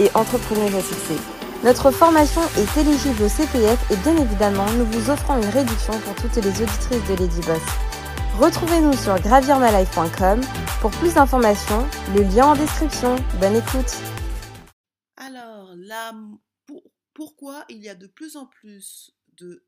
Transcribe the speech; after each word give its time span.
et 0.00 0.10
entrepreneuse 0.14 0.74
à. 0.74 1.18
Notre 1.62 1.90
formation 1.90 2.42
est 2.58 2.80
éligible 2.80 3.22
au 3.22 3.28
CPF 3.28 3.90
et 3.90 3.96
bien 3.96 4.16
évidemment, 4.16 4.70
nous 4.72 4.84
vous 4.86 5.10
offrons 5.10 5.36
une 5.40 5.48
réduction 5.48 5.98
pour 6.00 6.14
toutes 6.16 6.36
les 6.36 6.50
auditrices 6.50 7.08
de 7.08 7.14
Lady 7.14 7.40
Boss. 7.46 7.62
Retrouvez-nous 8.38 8.92
sur 8.94 9.18
gravirmalife.com 9.20 10.40
pour 10.80 10.90
plus 10.90 11.14
d'informations, 11.14 11.86
le 12.14 12.22
lien 12.22 12.48
en 12.48 12.54
description. 12.54 13.16
Bonne 13.40 13.56
écoute. 13.56 13.96
Alors 15.16 15.72
là, 15.76 16.12
pourquoi 17.14 17.64
il 17.68 17.78
y 17.78 17.88
a 17.88 17.94
de 17.94 18.08
plus 18.08 18.36
en 18.36 18.46
plus 18.46 19.14
de 19.38 19.64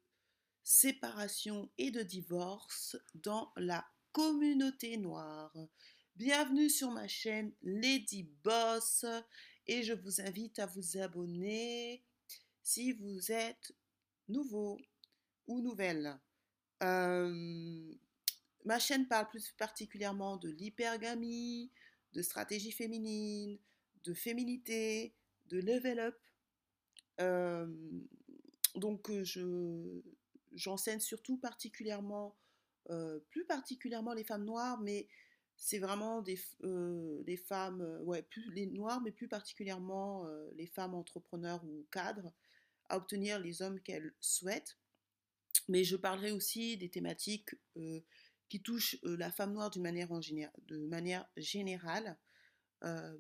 séparations 0.64 1.70
et 1.78 1.90
de 1.90 2.02
divorces 2.02 2.96
dans 3.14 3.52
la 3.56 3.86
communauté 4.12 4.96
noire? 4.96 5.52
Bienvenue 6.16 6.68
sur 6.68 6.90
ma 6.90 7.06
chaîne 7.06 7.52
Lady 7.62 8.28
Boss 8.42 9.04
et 9.68 9.82
je 9.82 9.92
vous 9.92 10.20
invite 10.20 10.58
à 10.58 10.66
vous 10.66 10.98
abonner 10.98 12.02
si 12.62 12.92
vous 12.92 13.32
êtes 13.32 13.72
nouveau 14.28 14.78
ou 15.46 15.60
nouvelle. 15.60 16.18
Euh, 16.82 17.94
ma 18.64 18.78
chaîne 18.78 19.06
parle 19.06 19.28
plus 19.28 19.52
particulièrement 19.52 20.36
de 20.36 20.50
l'hypergamie, 20.50 21.70
de 22.12 22.22
stratégie 22.22 22.72
féminine, 22.72 23.58
de 24.04 24.14
féminité, 24.14 25.14
de 25.46 25.60
level 25.60 26.00
up. 26.00 26.18
Euh, 27.20 27.66
donc 28.74 29.10
euh, 29.10 29.24
je, 29.24 30.02
j'enseigne 30.54 31.00
surtout 31.00 31.38
particulièrement, 31.38 32.36
plus 33.30 33.44
particulièrement 33.44 34.12
les 34.12 34.22
femmes 34.22 34.44
noires, 34.44 34.78
mais 34.80 35.08
c'est 35.56 35.78
vraiment 35.78 36.22
des, 36.22 36.38
euh, 36.64 37.36
femmes, 37.46 38.00
ouais, 38.02 38.22
plus 38.22 38.50
les 38.52 38.66
noires, 38.66 39.00
mais 39.00 39.10
plus 39.10 39.28
particulièrement 39.28 40.26
les 40.54 40.66
femmes 40.66 40.94
entrepreneurs 40.94 41.64
ou 41.64 41.86
cadres, 41.90 42.32
à 42.88 42.96
obtenir 42.96 43.38
les 43.40 43.62
hommes 43.62 43.80
qu'elles 43.80 44.14
souhaitent. 44.20 44.78
Mais 45.68 45.84
je 45.84 45.96
parlerai 45.96 46.30
aussi 46.30 46.76
des 46.76 46.88
thématiques 46.88 47.54
qui 48.48 48.62
touchent 48.62 48.96
la 49.02 49.32
femme 49.32 49.52
noire 49.52 49.70
manière, 49.80 50.08
de 50.68 50.86
manière 50.86 51.28
générale, 51.36 52.16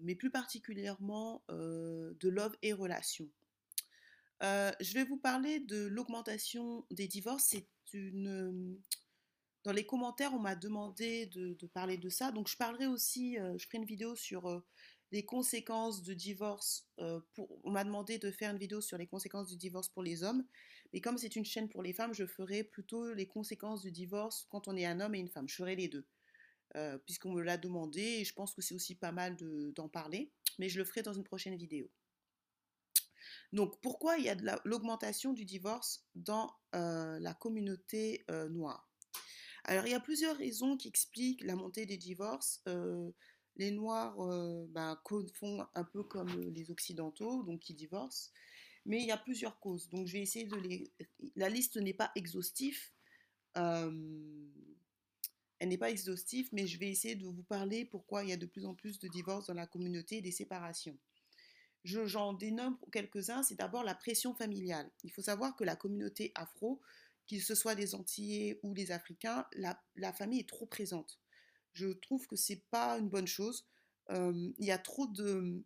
mais 0.00 0.14
plus 0.14 0.30
particulièrement 0.30 1.42
de 1.48 2.28
love 2.28 2.56
et 2.62 2.72
relations. 2.72 3.28
je 4.40 4.92
vais 4.94 5.04
vous 5.04 5.16
parler 5.18 5.60
de 5.60 5.86
l'augmentation 5.86 6.86
des 6.90 7.08
divorces. 7.08 7.46
C'est 7.48 7.68
une 7.92 8.78
dans 9.66 9.72
les 9.72 9.84
commentaires, 9.84 10.32
on 10.32 10.38
m'a 10.38 10.54
demandé 10.54 11.26
de, 11.26 11.66
parler 11.66 11.96
de 11.96 12.08
ça. 12.08 12.30
Donc, 12.30 12.46
je 12.46 12.56
parlerai 12.56 12.86
aussi, 12.86 13.36
euh, 13.36 13.58
je 13.58 13.66
ferai 13.66 13.78
une 13.78 13.84
vidéo 13.84 14.14
sur 14.14 14.46
euh, 14.46 14.64
les 15.10 15.24
conséquences 15.24 16.04
de 16.04 16.14
divorce. 16.14 16.86
Euh, 17.00 17.18
pour, 17.34 17.48
on 17.64 17.72
m'a 17.72 17.82
demandé 17.82 18.18
de 18.18 18.30
faire 18.30 18.52
une 18.52 18.58
vidéo 18.58 18.80
sur 18.80 18.96
les 18.96 19.08
conséquences 19.08 19.48
du 19.48 19.56
divorce 19.56 19.88
pour 19.88 20.04
les 20.04 20.22
hommes. 20.22 20.46
Mais 20.92 21.00
comme 21.00 21.18
c'est 21.18 21.34
une 21.34 21.44
chaîne 21.44 21.68
pour 21.68 21.82
les 21.82 21.92
femmes, 21.92 22.14
je 22.14 22.26
ferai 22.26 22.62
plutôt 22.62 23.12
les 23.12 23.26
conséquences 23.26 23.82
du 23.82 23.90
divorce 23.90 24.46
quand 24.50 24.68
on 24.68 24.76
est 24.76 24.86
un 24.86 25.00
homme 25.00 25.16
et 25.16 25.18
une 25.18 25.28
femme. 25.28 25.48
Je 25.48 25.56
ferai 25.56 25.74
les 25.74 25.88
deux. 25.88 26.06
Puisqu'on 27.06 27.32
me 27.32 27.40
l'a 27.40 27.56
demandé 27.56 28.02
et 28.02 28.24
je 28.24 28.34
pense 28.34 28.52
que 28.54 28.60
c'est 28.60 28.74
aussi 28.74 28.94
pas 28.94 29.10
mal 29.10 29.34
d'en 29.74 29.88
parler. 29.88 30.30
Mais 30.58 30.68
je 30.68 30.78
le 30.78 30.84
ferai 30.84 31.00
dans 31.00 31.14
une 31.14 31.24
prochaine 31.24 31.56
vidéo. 31.56 31.90
Donc, 33.52 33.80
pourquoi 33.80 34.18
il 34.18 34.26
y 34.26 34.28
a 34.28 34.34
de 34.34 34.46
l'augmentation 34.64 35.32
du 35.32 35.46
divorce 35.46 36.06
dans 36.14 36.54
la 36.72 37.34
communauté 37.34 38.26
noire? 38.50 38.85
Alors, 39.66 39.84
il 39.86 39.90
y 39.90 39.94
a 39.94 40.00
plusieurs 40.00 40.36
raisons 40.36 40.76
qui 40.76 40.86
expliquent 40.86 41.42
la 41.42 41.56
montée 41.56 41.86
des 41.86 41.96
divorces. 41.96 42.62
Euh, 42.68 43.10
les 43.56 43.72
Noirs 43.72 44.20
euh, 44.20 44.64
ben, 44.70 44.96
font 45.34 45.66
un 45.74 45.84
peu 45.84 46.04
comme 46.04 46.28
les 46.28 46.70
Occidentaux, 46.70 47.42
donc 47.42 47.60
qui 47.60 47.74
divorcent. 47.74 48.30
Mais 48.84 49.00
il 49.00 49.06
y 49.06 49.10
a 49.10 49.16
plusieurs 49.16 49.58
causes. 49.58 49.88
Donc, 49.88 50.06
je 50.06 50.12
vais 50.12 50.20
essayer 50.20 50.44
de 50.44 50.56
les. 50.56 50.92
La 51.34 51.48
liste 51.48 51.76
n'est 51.78 51.94
pas 51.94 52.12
exhaustive. 52.14 52.78
Euh, 53.56 53.90
elle 55.58 55.68
n'est 55.68 55.78
pas 55.78 55.90
exhaustive, 55.90 56.48
mais 56.52 56.68
je 56.68 56.78
vais 56.78 56.90
essayer 56.90 57.16
de 57.16 57.26
vous 57.26 57.42
parler 57.42 57.84
pourquoi 57.84 58.22
il 58.22 58.30
y 58.30 58.32
a 58.32 58.36
de 58.36 58.46
plus 58.46 58.66
en 58.66 58.74
plus 58.74 59.00
de 59.00 59.08
divorces 59.08 59.46
dans 59.46 59.54
la 59.54 59.66
communauté 59.66 60.18
et 60.18 60.22
des 60.22 60.30
séparations. 60.30 60.96
J'en 61.82 62.34
dénomme 62.34 62.78
quelques-uns. 62.92 63.42
C'est 63.42 63.56
d'abord 63.56 63.82
la 63.82 63.94
pression 63.96 64.32
familiale. 64.34 64.88
Il 65.02 65.10
faut 65.10 65.22
savoir 65.22 65.56
que 65.56 65.64
la 65.64 65.74
communauté 65.74 66.30
afro 66.36 66.80
qu'il 67.26 67.42
ce 67.42 67.54
soit 67.54 67.74
des 67.74 67.94
Antillais 67.94 68.60
ou 68.62 68.74
les 68.74 68.92
Africains, 68.92 69.46
la, 69.52 70.12
famille 70.12 70.40
est 70.40 70.48
trop 70.48 70.66
présente. 70.66 71.20
Je 71.72 71.88
trouve 71.88 72.26
que 72.26 72.36
c'est 72.36 72.64
pas 72.70 72.98
une 72.98 73.08
bonne 73.08 73.26
chose. 73.26 73.66
il 74.10 74.54
y 74.58 74.70
a 74.70 74.78
trop 74.78 75.06
de, 75.06 75.64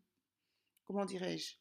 comment 0.84 1.04
dirais-je, 1.04 1.56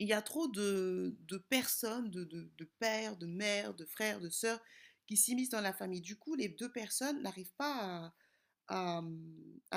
il 0.00 0.08
y 0.08 0.14
a 0.14 0.22
trop 0.22 0.48
de, 0.48 1.14
personnes, 1.50 2.10
de, 2.10 2.70
pères, 2.78 3.18
de 3.18 3.26
mères, 3.26 3.74
de 3.74 3.84
frères, 3.84 4.18
de 4.18 4.30
sœurs 4.30 4.60
qui 5.06 5.16
s'immiscent 5.16 5.50
dans 5.50 5.60
la 5.60 5.74
famille. 5.74 6.00
Du 6.00 6.16
coup, 6.16 6.34
les 6.34 6.48
deux 6.48 6.72
personnes 6.72 7.22
n'arrivent 7.22 7.52
pas 7.58 8.12
à, 8.68 9.02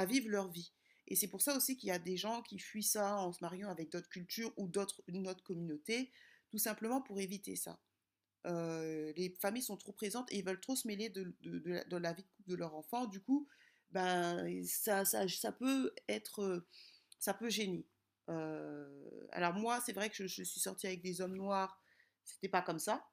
vivre 0.05 0.29
leur 0.29 0.49
vie. 0.49 0.71
Et 1.07 1.17
c'est 1.17 1.27
pour 1.27 1.41
ça 1.41 1.57
aussi 1.57 1.75
qu'il 1.75 1.89
y 1.89 1.91
a 1.91 1.99
des 1.99 2.15
gens 2.15 2.41
qui 2.41 2.57
fuient 2.57 2.83
ça 2.83 3.17
en 3.17 3.33
se 3.33 3.39
mariant 3.41 3.69
avec 3.69 3.91
d'autres 3.91 4.07
cultures 4.07 4.53
ou 4.55 4.69
d'autres, 4.69 5.03
une 5.07 5.29
communauté, 5.43 6.13
tout 6.49 6.57
simplement 6.57 7.01
pour 7.01 7.19
éviter 7.19 7.57
ça. 7.57 7.77
Euh, 8.45 9.13
les 9.15 9.29
familles 9.39 9.61
sont 9.61 9.77
trop 9.77 9.93
présentes 9.93 10.31
et 10.31 10.37
ils 10.37 10.45
veulent 10.45 10.59
trop 10.59 10.75
se 10.75 10.87
mêler 10.87 11.09
de, 11.09 11.33
la 11.97 12.13
vie 12.13 12.25
de 12.47 12.55
leur 12.55 12.75
enfant. 12.75 13.05
Du 13.05 13.21
coup, 13.21 13.47
ben, 13.91 14.63
ça, 14.65 15.05
ça, 15.05 15.27
ça 15.27 15.51
peut 15.51 15.93
être, 16.09 16.65
ça 17.19 17.33
peut 17.33 17.49
gêner. 17.49 17.85
Euh, 18.29 19.27
alors 19.31 19.53
moi, 19.53 19.79
c'est 19.85 19.93
vrai 19.93 20.09
que 20.09 20.15
je, 20.15 20.43
suis 20.43 20.59
sortie 20.59 20.87
avec 20.87 21.01
des 21.01 21.21
hommes 21.21 21.35
noirs, 21.35 21.81
c'était 22.23 22.49
pas 22.49 22.61
comme 22.61 22.79
ça, 22.79 23.05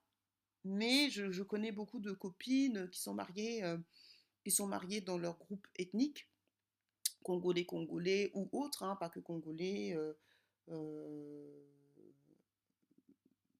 mais 0.63 1.09
je, 1.09 1.43
connais 1.43 1.71
beaucoup 1.71 1.99
de 1.99 2.11
copines 2.11 2.89
qui 2.89 2.99
sont 3.01 3.13
mariées, 3.13 3.63
euh, 3.63 3.77
qui 4.43 4.51
sont 4.51 4.67
mariées 4.67 5.01
dans 5.01 5.17
leur 5.17 5.37
groupe 5.37 5.67
ethnique, 5.77 6.29
congolais, 7.23 7.65
congolais 7.65 8.31
ou 8.33 8.49
autres, 8.51 8.83
hein, 8.83 8.95
pas 8.95 9.09
que 9.09 9.19
congolais, 9.19 9.97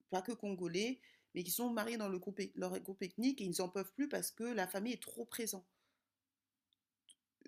pas 0.10 0.22
que 0.22 0.32
congolais, 0.32 1.00
mais 1.34 1.44
qui 1.44 1.52
sont 1.52 1.70
mariés 1.70 1.98
dans 1.98 2.10
le 2.10 2.20
groupe, 2.20 2.40
leur 2.56 2.80
groupe 2.80 3.02
ethnique 3.04 3.42
et 3.42 3.46
ils 3.46 3.56
n'en 3.60 3.70
peuvent 3.70 3.94
plus 3.94 4.10
parce 4.10 4.32
que 4.32 4.44
la 4.44 4.68
famille 4.68 4.94
est 4.94 5.02
trop 5.02 5.26
présente. 5.26 5.66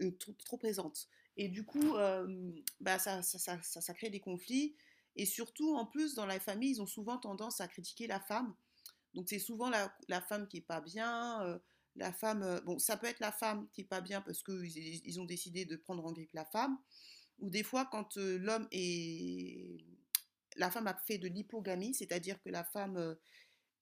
Euh, 0.01 0.11
trop, 0.45 0.57
présente. 0.57 1.07
Et 1.38 1.49
du 1.49 1.66
coup, 1.66 1.95
euh, 1.95 2.51
bah 2.79 2.97
ça, 2.99 3.22
ça, 3.22 3.38
ça, 3.38 3.81
ça, 3.81 3.93
crée 3.93 4.09
des 4.09 4.19
conflits. 4.19 4.75
Et 5.16 5.25
surtout, 5.25 5.75
en 5.75 5.85
plus, 5.85 6.16
dans 6.16 6.25
la 6.25 6.39
famille, 6.39 6.72
ils 6.72 6.81
ont 6.81 6.88
souvent 6.88 7.17
tendance 7.17 7.61
à 7.61 7.67
critiquer 7.67 8.07
la 8.07 8.19
femme. 8.19 8.55
Donc, 9.13 9.29
c'est 9.29 9.39
souvent 9.39 9.69
la, 9.69 9.95
la, 10.07 10.22
femme 10.22 10.47
qui 10.47 10.57
est 10.57 10.61
pas 10.61 10.81
bien. 10.81 11.41
Euh, 11.43 11.59
la 11.95 12.11
femme, 12.11 12.61
bon, 12.66 12.79
ça 12.79 12.97
peut 12.97 13.05
être 13.05 13.19
la 13.19 13.31
femme 13.31 13.67
qui 13.72 13.81
est 13.81 13.88
pas 13.88 14.01
bien 14.01 14.22
parce 14.22 14.41
qu'ils 14.41 15.05
ils 15.05 15.19
ont 15.19 15.25
décidé 15.25 15.66
de 15.66 15.75
prendre 15.75 16.03
en 16.05 16.11
grippe 16.11 16.33
la 16.33 16.45
femme. 16.45 16.79
Ou 17.39 17.51
des 17.51 17.63
fois, 17.63 17.85
quand 17.85 18.16
l'homme 18.17 18.67
est. 18.72 19.85
La 20.55 20.69
femme 20.69 20.85
a 20.85 20.96
fait 20.96 21.17
de 21.17 21.28
l'hypogamie, 21.28 21.96
c'est-à-dire 21.96 22.40
que 22.41 22.49
la 22.49 22.63
femme 22.63 23.16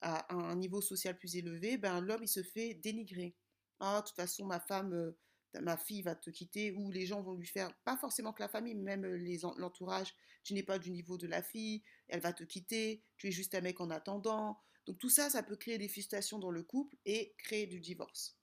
à 0.02 0.34
un 0.34 0.56
niveau 0.56 0.80
social 0.80 1.16
plus 1.16 1.36
élevé, 1.36 1.76
ben, 1.76 2.00
l'homme, 2.00 2.22
il 2.22 2.28
se 2.28 2.42
fait 2.42 2.74
dénigrer. 2.74 3.36
Ah, 3.80 4.00
de 4.00 4.06
toute 4.06 4.16
façon, 4.16 4.44
ma 4.44 4.60
femme, 4.60 4.92
euh, 4.92 5.18
ma 5.60 5.76
fille 5.76 6.02
va 6.02 6.14
te 6.14 6.30
quitter, 6.30 6.72
ou 6.72 6.90
les 6.90 7.06
gens 7.06 7.22
vont 7.22 7.34
lui 7.34 7.46
faire, 7.46 7.72
pas 7.84 7.96
forcément 7.96 8.32
que 8.32 8.42
la 8.42 8.48
famille, 8.48 8.74
mais 8.74 8.96
même 8.96 9.14
les, 9.14 9.40
l'entourage, 9.56 10.14
tu 10.44 10.54
n'es 10.54 10.62
pas 10.62 10.78
du 10.78 10.90
niveau 10.90 11.18
de 11.18 11.26
la 11.26 11.42
fille, 11.42 11.82
elle 12.08 12.20
va 12.20 12.32
te 12.32 12.44
quitter, 12.44 13.02
tu 13.16 13.28
es 13.28 13.32
juste 13.32 13.54
un 13.54 13.60
mec 13.60 13.80
en 13.80 13.90
attendant. 13.90 14.58
Donc 14.86 14.98
tout 14.98 15.10
ça, 15.10 15.30
ça 15.30 15.42
peut 15.42 15.56
créer 15.56 15.78
des 15.78 15.88
frustrations 15.88 16.38
dans 16.38 16.50
le 16.50 16.62
couple 16.62 16.96
et 17.04 17.34
créer 17.38 17.66
du 17.66 17.80
divorce. 17.80 18.36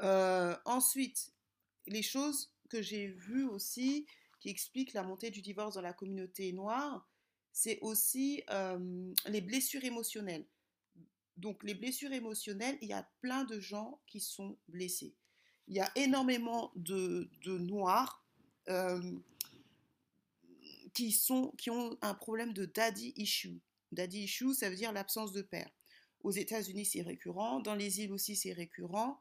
Euh, 0.00 0.56
ensuite, 0.64 1.32
les 1.86 2.02
choses 2.02 2.52
que 2.70 2.80
j'ai 2.80 3.08
vues 3.08 3.44
aussi 3.44 4.06
qui 4.40 4.48
expliquent 4.48 4.94
la 4.94 5.02
montée 5.02 5.30
du 5.30 5.42
divorce 5.42 5.74
dans 5.74 5.82
la 5.82 5.92
communauté 5.92 6.52
noire, 6.52 7.08
c'est 7.52 7.78
aussi 7.80 8.42
les 9.28 9.40
blessures 9.40 9.84
émotionnelles. 9.84 10.46
Donc 11.36 11.62
les 11.64 11.74
blessures 11.74 12.12
émotionnelles, 12.12 12.78
il 12.80 12.88
y 12.88 12.92
a 12.92 13.08
plein 13.20 13.44
de 13.44 13.60
gens 13.60 14.00
qui 14.06 14.20
sont 14.20 14.58
blessés. 14.68 15.14
Il 15.68 15.76
y 15.76 15.80
a 15.80 15.90
énormément 15.96 16.72
de, 16.76 17.30
noirs. 17.46 18.24
qui, 20.94 21.12
sont, 21.12 21.52
qui 21.58 21.70
ont 21.70 21.96
un 22.02 22.14
problème 22.14 22.52
de 22.52 22.66
daddy 22.66 23.12
issue. 23.16 23.60
Daddy 23.92 24.24
issue, 24.24 24.54
ça 24.54 24.70
veut 24.70 24.76
dire 24.76 24.92
l'absence 24.92 25.32
de 25.32 25.42
père. 25.42 25.70
Aux 26.20 26.30
États-Unis, 26.30 26.86
c'est 26.86 27.02
récurrent. 27.02 27.60
Dans 27.60 27.74
les 27.74 28.00
îles 28.00 28.12
aussi, 28.12 28.36
c'est 28.36 28.52
récurrent. 28.52 29.20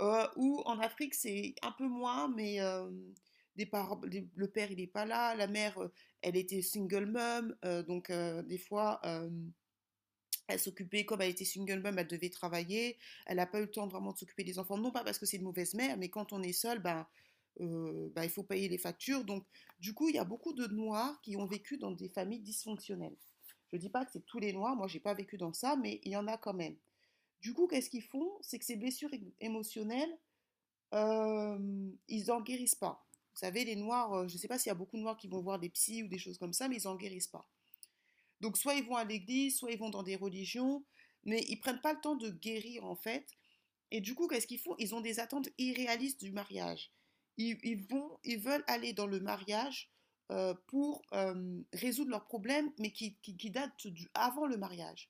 Euh, 0.00 0.26
ou 0.36 0.62
en 0.64 0.78
Afrique, 0.78 1.14
c'est 1.14 1.54
un 1.62 1.72
peu 1.72 1.86
moins, 1.86 2.28
mais 2.28 2.58
le 3.56 4.46
père, 4.46 4.70
il 4.70 4.78
n'est 4.78 4.86
pas 4.86 5.04
là. 5.04 5.34
La 5.34 5.46
mère, 5.46 5.78
elle 6.22 6.36
était 6.36 6.62
single 6.62 7.06
mom. 7.06 7.56
donc, 7.86 8.10
des 8.10 8.58
fois, 8.58 9.00
elle 10.48 10.58
s'occupait, 10.58 11.04
comme 11.04 11.20
elle 11.22 11.30
était 11.30 11.44
single 11.44 11.80
mom, 11.80 11.98
elle 11.98 12.06
devait 12.06 12.30
travailler. 12.30 12.98
Elle 13.26 13.36
n'a 13.36 13.46
pas 13.46 13.58
eu 13.58 13.62
le 13.62 13.70
temps 13.70 13.86
vraiment 13.88 14.12
de 14.12 14.18
s'occuper 14.18 14.44
des 14.44 14.58
enfants. 14.58 14.78
Non 14.78 14.90
pas 14.90 15.04
parce 15.04 15.18
que 15.18 15.26
c'est 15.26 15.36
une 15.36 15.44
mauvaise 15.44 15.74
mère, 15.74 15.96
mais 15.96 16.08
quand 16.08 16.32
on 16.32 16.42
est 16.42 16.52
seul, 16.52 16.80
ben, 16.80 17.06
ben, 17.58 18.24
il 18.24 18.30
faut 18.30 18.42
payer 18.42 18.68
les 18.68 18.78
factures. 18.78 19.24
Donc, 19.24 19.46
du 19.78 19.94
coup, 19.94 20.08
il 20.08 20.14
y 20.14 20.18
a 20.18 20.24
beaucoup 20.24 20.52
de 20.52 20.66
noirs 20.66 21.20
qui 21.22 21.36
ont 21.36 21.46
vécu 21.46 21.78
dans 21.78 21.92
des 21.92 22.08
familles 22.08 22.40
dysfonctionnelles. 22.40 23.16
Je 23.70 23.76
ne 23.76 23.80
dis 23.80 23.90
pas 23.90 24.04
que 24.04 24.10
c'est 24.12 24.26
tous 24.26 24.40
les 24.40 24.52
noirs, 24.52 24.74
moi, 24.74 24.88
j'ai 24.88 24.98
pas 24.98 25.14
vécu 25.14 25.36
dans 25.36 25.52
ça, 25.52 25.76
mais 25.76 26.00
il 26.02 26.10
y 26.10 26.16
en 26.16 26.26
a 26.26 26.36
quand 26.36 26.54
même. 26.54 26.76
Du 27.40 27.54
coup, 27.54 27.68
qu'est-ce 27.68 27.88
qu'ils 27.88 28.02
font? 28.02 28.28
C'est 28.40 28.58
que 28.58 28.64
ces 28.64 28.76
blessures 28.76 29.10
émotionnelles, 29.38 30.18
ils 30.92 32.24
n'en 32.26 32.40
guérissent 32.40 32.74
pas. 32.74 33.06
Vous 33.40 33.46
savez, 33.46 33.64
les 33.64 33.76
noirs, 33.76 34.28
je 34.28 34.34
ne 34.34 34.38
sais 34.38 34.48
pas 34.48 34.58
s'il 34.58 34.68
y 34.68 34.70
a 34.70 34.74
beaucoup 34.74 34.98
de 34.98 35.02
noirs 35.02 35.16
qui 35.16 35.26
vont 35.26 35.40
voir 35.40 35.58
des 35.58 35.70
psys 35.70 36.02
ou 36.02 36.08
des 36.08 36.18
choses 36.18 36.36
comme 36.36 36.52
ça, 36.52 36.68
mais 36.68 36.76
ils 36.76 36.84
n'en 36.84 36.94
guérissent 36.94 37.26
pas. 37.26 37.48
Donc, 38.42 38.58
soit 38.58 38.74
ils 38.74 38.84
vont 38.84 38.96
à 38.96 39.04
l'église, 39.04 39.56
soit 39.56 39.72
ils 39.72 39.78
vont 39.78 39.88
dans 39.88 40.02
des 40.02 40.14
religions, 40.14 40.84
mais 41.24 41.42
ils 41.48 41.56
prennent 41.56 41.80
pas 41.80 41.94
le 41.94 42.00
temps 42.02 42.16
de 42.16 42.28
guérir, 42.28 42.84
en 42.84 42.96
fait. 42.96 43.26
Et 43.90 44.02
du 44.02 44.14
coup, 44.14 44.28
qu'est-ce 44.28 44.46
qu'ils 44.46 44.58
font? 44.58 44.74
Ils 44.78 44.94
ont 44.94 45.00
des 45.00 45.20
attentes 45.20 45.48
irréalistes 45.56 46.22
du 46.22 46.32
mariage. 46.32 46.92
Ils, 47.38 47.86
vont, 47.88 48.18
ils 48.24 48.38
veulent 48.38 48.64
aller 48.66 48.92
dans 48.92 49.06
le 49.06 49.20
mariage 49.20 49.90
pour 50.66 51.02
résoudre 51.72 52.10
leurs 52.10 52.26
problèmes, 52.26 52.70
mais 52.78 52.92
qui, 52.92 53.16
datent 53.50 53.86
avant 54.12 54.44
le 54.44 54.58
mariage. 54.58 55.08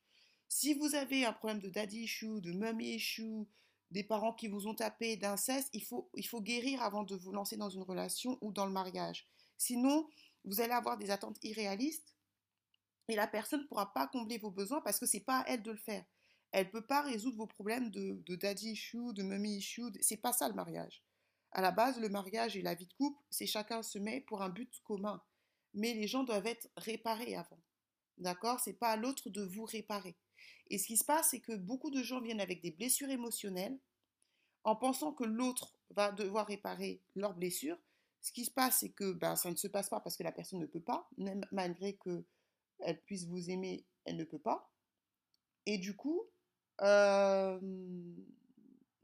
Si 0.49 0.75
vous 0.75 0.95
avez 0.95 1.25
un 1.25 1.33
problème 1.33 1.59
de 1.59 1.69
daddy 1.69 2.03
issue, 2.03 2.41
de 2.41 2.53
mommy 2.53 2.95
issue, 2.95 3.45
des 3.91 4.05
parents 4.05 4.33
qui 4.33 4.49
vous 4.49 4.67
ont 4.67 4.75
tapé, 4.75 5.17
d'inceste, 5.17 5.69
il 5.73 5.83
faut, 5.83 6.11
il 6.15 6.27
faut 6.27 6.41
guérir 6.41 6.83
avant 6.83 7.03
de 7.03 7.17
vous 7.17 7.33
lancer 7.33 7.57
dans 7.57 7.71
une 7.71 7.83
relation 7.83 8.39
ou 8.41 8.53
dans 8.53 8.67
le 8.67 8.73
mariage. 8.73 9.27
Sinon, 9.59 10.09
vous 10.45 10.61
allez 10.61 10.73
avoir 10.73 10.97
des 10.97 11.11
attentes 11.11 11.39
irréalistes 11.43 12.15
et 13.09 13.17
la 13.17 13.27
personne 13.27 13.63
ne 13.63 13.67
pourra 13.67 13.93
pas 13.93 14.07
combler 14.07 14.39
vos 14.39 14.51
besoins 14.51 14.81
parce 14.81 15.01
que 15.01 15.07
c'est 15.07 15.21
pas 15.21 15.41
à 15.41 15.49
elle 15.49 15.63
de 15.63 15.73
le 15.73 15.77
faire. 15.77 16.05
Elle 16.53 16.67
ne 16.67 16.71
peut 16.71 16.87
pas 16.87 17.03
résoudre 17.03 17.37
vos 17.37 17.47
problèmes 17.47 17.91
de, 17.91 18.23
de 18.27 18.37
daddy 18.37 18.73
issue, 18.73 19.13
de 19.15 19.23
mommy 19.23 19.57
issue. 19.57 19.93
C'est 20.01 20.17
pas 20.17 20.33
ça 20.33 20.49
le 20.49 20.55
mariage. 20.55 21.03
À 21.53 21.61
la 21.61 21.73
base, 21.73 21.99
le 21.99 22.09
mariage 22.09 22.57
et 22.57 22.63
la 22.63 22.75
vie 22.75 22.87
de 22.87 22.93
couple, 22.95 23.21
c'est 23.29 23.47
chacun 23.47 23.83
se 23.83 23.99
met 23.99 24.21
pour 24.21 24.43
un 24.43 24.49
but 24.49 24.73
commun. 24.85 25.21
Mais 25.75 25.95
les 25.95 26.07
gens 26.07 26.25
doivent 26.25 26.47
être 26.47 26.69
réparés 26.77 27.35
avant. 27.35 27.61
D'accord? 28.19 28.61
C'est 28.61 28.75
pas 28.75 28.91
à 28.91 28.97
l'autre 28.97 29.31
de 29.31 29.43
vous 29.43 29.65
réparer. 29.65 30.17
Et 30.69 30.79
ce 30.79 30.87
qui 30.87 30.97
se 30.97 31.05
passe, 31.05 31.31
c'est 31.31 31.41
que 31.41 31.57
beaucoup 31.57 31.91
de 31.91 32.03
gens 32.03 32.21
viennent 32.21 32.41
avec 32.41 32.63
des 32.63 32.71
blessures 32.71 33.11
émotionnelles 33.11 33.79
en 34.65 34.77
pensant 34.77 35.13
que 35.13 35.25
l'autre 35.25 35.75
va 35.91 36.13
devoir 36.13 36.47
réparer 36.47 37.03
leurs 37.15 37.35
blessures. 37.35 37.79
Ce 38.21 38.33
qui 38.33 38.45
se 38.45 38.51
passe, 38.51 38.81
c'est 38.81 38.91
que 38.91 39.13
ben, 39.13 39.37
ça 39.37 39.51
ne 39.51 39.57
se 39.57 39.67
passe 39.67 39.89
pas 39.89 40.01
parce 40.01 40.17
que 40.17 40.23
la 40.23 40.33
personne 40.33 40.61
ne 40.61 40.67
peut 40.67 40.83
pas, 40.83 41.09
même 41.17 41.45
malgré 41.53 41.97
qu'elle 41.97 43.01
puisse 43.05 43.25
vous 43.27 43.51
aimer, 43.51 43.85
elle 44.05 44.17
ne 44.17 44.25
peut 44.25 44.39
pas. 44.39 44.71
Et 45.67 45.79
du 45.79 45.97
coup, 45.97 46.23
euh, 46.83 47.59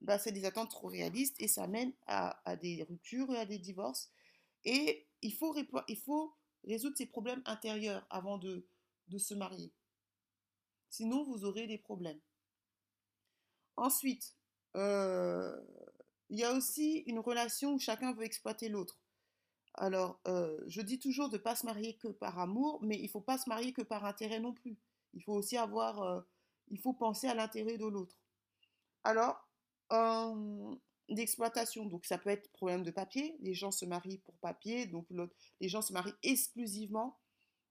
bah, 0.00 0.19
c'est 0.19 0.33
des 0.33 0.44
attentes 0.44 0.71
trop 0.71 0.88
réalistes 0.88 1.37
et 1.41 1.49
ça 1.49 1.67
mène 1.67 1.93
à, 2.06 2.56
des 2.61 2.83
ruptures 2.88 3.33
et 3.33 3.38
à 3.38 3.47
des 3.47 3.59
divorces. 3.59 4.11
Et 4.65 5.06
il 5.23 5.33
faut, 5.33 5.55
il 5.88 5.99
faut 5.99 6.35
résoudre 6.65 6.97
ces 6.97 7.06
problèmes 7.06 7.43
intérieurs 7.47 8.06
avant 8.11 8.38
de, 8.38 8.67
de 9.09 9.19
se 9.19 9.35
marier. 9.35 9.73
Sinon, 10.91 11.25
vous 11.25 11.44
aurez 11.44 11.67
des 11.67 11.79
problèmes. 11.79 12.21
Ensuite, 13.77 14.35
euh, 14.77 15.61
il 16.31 16.38
y 16.38 16.44
a 16.44 16.53
aussi 16.53 16.99
une 17.06 17.19
relation 17.19 17.75
où 17.75 17.79
chacun 17.79 18.12
veut 18.12 18.25
exploiter 18.25 18.69
l'autre. 18.69 18.99
Alors, 19.75 20.21
euh, 20.27 20.59
je 20.67 20.81
dis 20.81 20.99
toujours 20.99 21.29
de 21.29 21.37
ne 21.37 21.43
pas 21.43 21.55
se 21.55 21.67
marier 21.67 21.97
que 21.97 22.09
par 22.09 22.38
amour, 22.38 22.81
mais 22.83 22.97
il 22.97 23.05
ne 23.05 23.09
faut 23.09 23.21
pas 23.21 23.38
se 23.38 23.49
marier 23.49 23.73
que 23.73 23.83
par 23.83 24.05
intérêt 24.05 24.41
non 24.41 24.55
plus. 24.55 24.79
Il 25.12 25.23
faut 25.23 25.35
aussi 25.35 25.56
avoir, 25.56 26.03
euh, 26.03 26.21
il 26.69 26.81
faut 26.81 26.94
penser 26.94 27.27
à 27.29 27.35
l'intérêt 27.35 27.77
de 27.77 27.87
l'autre. 27.87 28.17
Alors, 29.05 29.47
d'exploitation. 31.09 31.87
Donc 31.87 32.05
ça 32.05 32.19
peut 32.19 32.31
être 32.31 32.50
problème 32.53 32.83
de 32.83 32.91
papier. 32.91 33.37
Les 33.41 33.55
gens 33.55 33.71
se 33.71 33.85
marient 33.85 34.19
pour 34.19 34.35
papier, 34.38 34.87
donc 34.87 35.06
les 35.61 35.69
gens 35.69 35.83
se 35.83 35.93
marient 35.93 36.15
exclusivement. 36.23 37.19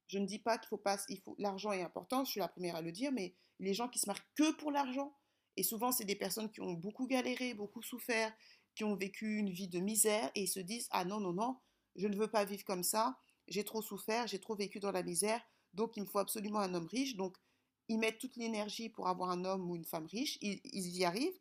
Je 0.07 0.19
ne 0.19 0.25
dis 0.25 0.39
pas 0.39 0.57
qu'il 0.57 0.67
faut 0.67 0.77
pas, 0.77 0.97
il 1.09 1.19
faut 1.19 1.35
l'argent 1.39 1.71
est 1.71 1.81
important. 1.81 2.23
Je 2.25 2.31
suis 2.31 2.39
la 2.39 2.47
première 2.47 2.75
à 2.75 2.81
le 2.81 2.91
dire, 2.91 3.11
mais 3.11 3.35
les 3.59 3.73
gens 3.73 3.87
qui 3.87 3.99
se 3.99 4.07
marient 4.07 4.21
que 4.35 4.51
pour 4.53 4.71
l'argent. 4.71 5.15
Et 5.57 5.63
souvent 5.63 5.91
c'est 5.91 6.05
des 6.05 6.15
personnes 6.15 6.51
qui 6.51 6.61
ont 6.61 6.73
beaucoup 6.73 7.07
galéré, 7.07 7.53
beaucoup 7.53 7.81
souffert, 7.81 8.33
qui 8.75 8.83
ont 8.83 8.95
vécu 8.95 9.37
une 9.37 9.49
vie 9.49 9.67
de 9.67 9.79
misère 9.79 10.29
et 10.35 10.43
ils 10.43 10.47
se 10.47 10.59
disent 10.59 10.87
ah 10.91 11.05
non 11.05 11.19
non 11.19 11.33
non, 11.33 11.57
je 11.95 12.07
ne 12.07 12.15
veux 12.15 12.27
pas 12.27 12.45
vivre 12.45 12.65
comme 12.65 12.83
ça. 12.83 13.17
J'ai 13.47 13.63
trop 13.63 13.81
souffert, 13.81 14.27
j'ai 14.27 14.39
trop 14.39 14.55
vécu 14.55 14.79
dans 14.79 14.91
la 14.91 15.03
misère, 15.03 15.41
donc 15.73 15.95
il 15.97 16.01
me 16.01 16.07
faut 16.07 16.19
absolument 16.19 16.59
un 16.59 16.73
homme 16.73 16.87
riche. 16.87 17.15
Donc 17.15 17.37
ils 17.87 17.99
mettent 17.99 18.19
toute 18.19 18.35
l'énergie 18.35 18.89
pour 18.89 19.07
avoir 19.07 19.29
un 19.29 19.45
homme 19.45 19.69
ou 19.69 19.75
une 19.75 19.85
femme 19.85 20.07
riche. 20.07 20.37
ils 20.41 20.97
y 20.97 21.05
arrivent 21.05 21.37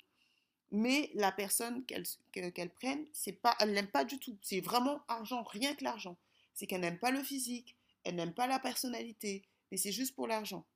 mais 0.75 1.13
la 1.15 1.31
personne 1.31 1.85
qu'elle 1.87 2.71
prenne, 2.71 3.07
c'est 3.13 3.33
pas, 3.33 3.57
elle 3.61 3.73
l'aime 3.73 3.87
pas 3.87 4.05
du 4.05 4.19
tout. 4.19 4.37
C'est 4.43 4.61
vraiment 4.61 5.01
argent, 5.07 5.45
rien 5.45 5.73
que 5.75 5.85
l'argent. 5.85 6.17
C'est 6.53 6.67
qu'elle 6.67 6.81
n'aime 6.81 6.99
pas 6.99 7.13
le 7.13 7.23
physique, 7.23 7.77
elle 8.05 8.17
n'aime 8.17 8.35
pas 8.35 8.47
la 8.47 8.59
personnalité, 8.59 9.45
mais 9.71 9.77
c'est 9.77 9.93
juste 9.93 10.15
pour 10.15 10.27
l'argent. 10.27 10.67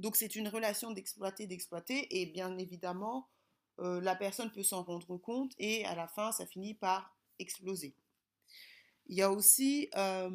Donc 0.00 0.16
c'est 0.16 0.34
une 0.34 0.48
relation 0.48 0.90
d'exploiter, 0.90 1.46
d'exploiter, 1.46 2.20
et 2.20 2.26
bien 2.26 2.58
évidemment, 2.58 3.28
euh, 3.78 4.00
la 4.00 4.16
personne 4.16 4.50
peut 4.50 4.62
s'en 4.62 4.82
rendre 4.82 5.16
compte, 5.16 5.52
et 5.58 5.84
à 5.86 5.94
la 5.94 6.08
fin, 6.08 6.32
ça 6.32 6.44
finit 6.46 6.74
par 6.74 7.16
exploser. 7.38 7.94
Il 9.06 9.16
y 9.16 9.22
a 9.22 9.30
aussi 9.30 9.88
euh, 9.96 10.28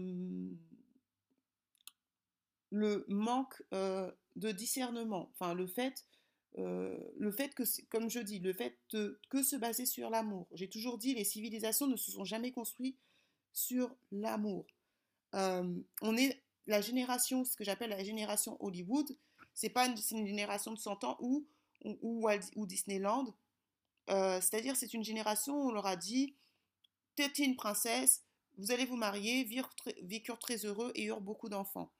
le 2.70 3.06
manque 3.10 3.62
euh, 3.74 4.12
de 4.36 4.52
discernement, 4.52 5.32
enfin 5.34 5.54
le 5.54 5.68
fait 5.68 6.06
le 6.56 7.32
fait 7.32 7.54
que, 7.54 7.62
comme 7.90 8.10
je 8.10 8.20
dis, 8.20 8.40
le 8.40 8.52
fait 8.52 8.80
que 8.90 9.44
se 9.44 9.56
baser 9.56 9.86
sur 9.86 10.10
l'amour. 10.10 10.48
J'ai 10.54 10.68
toujours 10.68 10.98
dit, 10.98 11.14
les 11.14 11.24
civilisations 11.24 11.86
ne 11.86 11.96
se 11.96 12.10
sont 12.10 12.26
jamais 12.26 12.52
construites 12.52 13.00
sur 13.54 13.96
l'amour. 14.12 14.66
On 15.34 16.18
est 16.18 16.44
la 16.68 16.82
génération, 16.82 17.46
ce 17.46 17.56
que 17.56 17.64
j'appelle 17.64 17.90
la 17.90 18.04
génération 18.04 18.58
Hollywood. 18.60 19.18
C'est 19.54 19.70
pas 19.70 19.88
une, 19.88 19.98
génération 19.98 20.72
de 20.72 20.78
100 20.78 21.04
ans 21.04 21.18
ou, 21.20 21.48
ou, 21.84 22.68
Disneyland. 22.68 23.34
C'est-à-dire, 24.08 24.76
c'est 24.76 24.94
une 24.94 25.04
génération 25.04 25.56
où 25.56 25.70
on 25.70 25.72
leur 25.72 25.86
a 25.86 25.96
dit, 25.96 26.36
t'es 27.16 27.28
une 27.40 27.56
princesse, 27.56 28.24
vous 28.58 28.72
allez 28.72 28.86
vous 28.86 28.96
marier, 28.96 29.44
vivre, 29.44 29.70
vivre 30.02 30.38
très 30.40 30.66
heureux 30.66 30.92
et 30.96 31.06
avoir 31.06 31.22
beaucoup 31.22 31.50
d'enfants. 31.50 31.92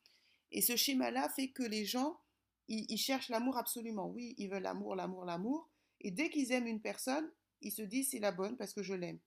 Et 0.52 0.62
ce 0.62 0.76
schéma-là 0.76 1.30
fait 1.30 1.50
que 1.50 1.64
les 1.64 1.86
gens 1.86 2.20
ils, 2.68 2.98
cherchent 2.98 3.30
l'amour 3.30 3.58
absolument. 3.58 4.08
Oui, 4.08 4.36
ils 4.38 4.50
veulent 4.50 4.64
l'amour, 4.64 4.96
l'amour, 4.96 5.26
l'amour. 5.26 5.70
Et 6.02 6.12
dès 6.12 6.30
qu'ils 6.30 6.52
aiment 6.52 6.68
une 6.68 6.82
personne, 6.82 7.30
ils 7.62 7.72
se 7.72 7.82
disent 7.82 8.10
c'est 8.12 8.20
la 8.20 8.32
bonne 8.32 8.58
parce 8.58 8.74
que 8.74 8.84
je 8.84 8.94
l'aime. 8.94 9.20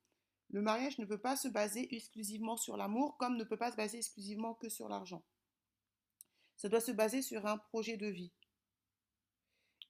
Le 0.51 0.63
mariage 0.63 0.99
ne 0.99 1.05
peut 1.05 1.21
pas 1.21 1.37
se 1.37 1.49
baser 1.49 1.95
exclusivement 1.95 2.57
sur 2.57 2.77
l'amour 2.77 3.17
comme 3.17 3.37
ne 3.37 3.45
peut 3.45 3.57
pas 3.57 3.71
se 3.71 3.77
baser 3.77 3.99
exclusivement 3.99 4.55
que 4.55 4.69
sur 4.69 4.89
l'argent. 4.89 5.23
Ça 6.57 6.69
doit 6.69 6.81
se 6.81 6.93
baser 6.93 7.23
sur 7.23 7.47
un 7.47 7.57
projet 7.57 7.97
de 7.97 8.09
vie. 8.09 8.33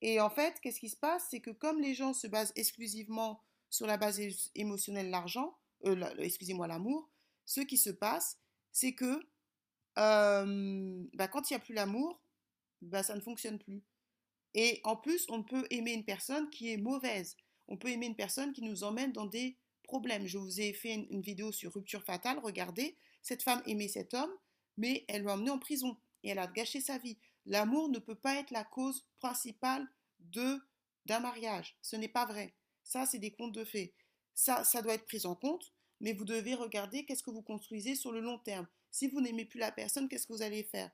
Et 0.02 0.20
en 0.20 0.30
fait, 0.30 0.60
qu'est-ce 0.60 0.80
qui 0.80 0.88
se 0.88 0.96
passe? 0.96 1.26
C'est 1.30 1.40
que 1.40 1.50
comme 1.50 1.80
les 1.80 1.94
gens 1.94 2.12
se 2.12 2.26
basent 2.26 2.52
exclusivement 2.56 3.42
sur 3.68 3.86
la 3.86 3.96
base 3.96 4.20
émotionnelle, 4.54 5.10
l'argent, 5.10 5.58
euh, 5.84 6.14
excusez-moi, 6.18 6.66
l'amour, 6.66 7.10
ce 7.44 7.60
qui 7.60 7.76
se 7.76 7.90
passe, 7.90 8.38
c'est 8.72 8.94
que 8.94 9.20
euh, 9.98 11.04
bah, 11.14 11.28
quand 11.28 11.50
il 11.50 11.54
n'y 11.54 11.56
a 11.56 11.60
plus 11.60 11.74
l'amour, 11.74 12.22
bah, 12.82 13.02
ça 13.02 13.14
ne 13.14 13.20
fonctionne 13.20 13.58
plus. 13.58 13.82
Et 14.54 14.80
en 14.84 14.96
plus, 14.96 15.26
on 15.28 15.42
peut 15.42 15.66
aimer 15.70 15.92
une 15.92 16.04
personne 16.04 16.50
qui 16.50 16.72
est 16.72 16.76
mauvaise. 16.76 17.36
On 17.68 17.76
peut 17.76 17.88
aimer 17.88 18.06
une 18.06 18.16
personne 18.16 18.52
qui 18.52 18.62
nous 18.62 18.84
emmène 18.84 19.12
dans 19.12 19.26
des 19.26 19.58
Je 20.26 20.38
vous 20.38 20.60
ai 20.60 20.72
fait 20.72 20.94
une, 20.94 21.20
vidéo 21.20 21.52
sur 21.52 21.72
rupture 21.72 22.04
fatale. 22.04 22.38
Regardez, 22.38 22.96
cette 23.22 23.42
femme 23.42 23.62
aimait 23.66 23.88
cet 23.88 24.14
homme, 24.14 24.30
mais 24.76 25.04
elle 25.08 25.24
l'a 25.24 25.34
emmené 25.34 25.50
en 25.50 25.58
prison 25.58 25.96
et 26.22 26.30
elle 26.30 26.38
a 26.38 26.46
gâché 26.46 26.80
sa 26.80 26.98
vie. 26.98 27.18
L'amour 27.46 27.88
ne 27.88 27.98
peut 27.98 28.14
pas 28.14 28.36
être 28.36 28.50
la 28.50 28.64
cause 28.64 29.04
principale 29.18 29.88
d'un 30.20 31.20
mariage. 31.20 31.76
Ce 31.82 31.96
n'est 31.96 32.08
pas 32.08 32.26
vrai. 32.26 32.54
Ça, 32.84 33.06
c'est 33.06 33.18
des 33.18 33.32
contes 33.32 33.54
de 33.54 33.64
fées. 33.64 33.92
Ça, 34.34 34.64
ça 34.64 34.80
doit 34.80 34.94
être 34.94 35.06
pris 35.06 35.26
en 35.26 35.34
compte, 35.34 35.72
mais 36.00 36.12
vous 36.12 36.24
devez 36.24 36.54
regarder 36.54 37.04
qu'est-ce 37.04 37.22
que 37.22 37.30
vous 37.30 37.42
construisez 37.42 37.94
sur 37.94 38.12
le 38.12 38.20
long 38.20 38.38
terme. 38.38 38.68
Si 38.90 39.08
vous 39.08 39.20
n'aimez 39.20 39.44
plus 39.44 39.58
la 39.58 39.72
personne, 39.72 40.08
qu'est-ce 40.08 40.26
que 40.26 40.32
vous 40.32 40.42
allez 40.42 40.62
faire? 40.62 40.90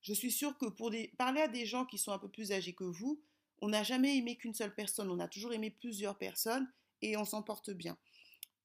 Je 0.00 0.12
suis 0.12 0.32
sûre 0.32 0.56
que 0.58 0.66
pour 0.66 0.92
parler 1.16 1.40
à 1.40 1.48
des 1.48 1.66
gens 1.66 1.84
qui 1.84 1.98
sont 1.98 2.12
un 2.12 2.18
peu 2.18 2.28
plus 2.28 2.52
âgés 2.52 2.74
que 2.74 2.84
vous, 2.84 3.20
on 3.60 3.68
n'a 3.68 3.82
jamais 3.82 4.16
aimé 4.16 4.36
qu'une 4.36 4.54
seule 4.54 4.74
personne, 4.74 5.10
on 5.10 5.18
a 5.18 5.28
toujours 5.28 5.52
aimé 5.52 5.70
plusieurs 5.70 6.16
personnes 6.16 6.70
et 7.02 7.16
on 7.16 7.24
s'en 7.24 7.42
porte 7.42 7.70
bien. 7.70 7.96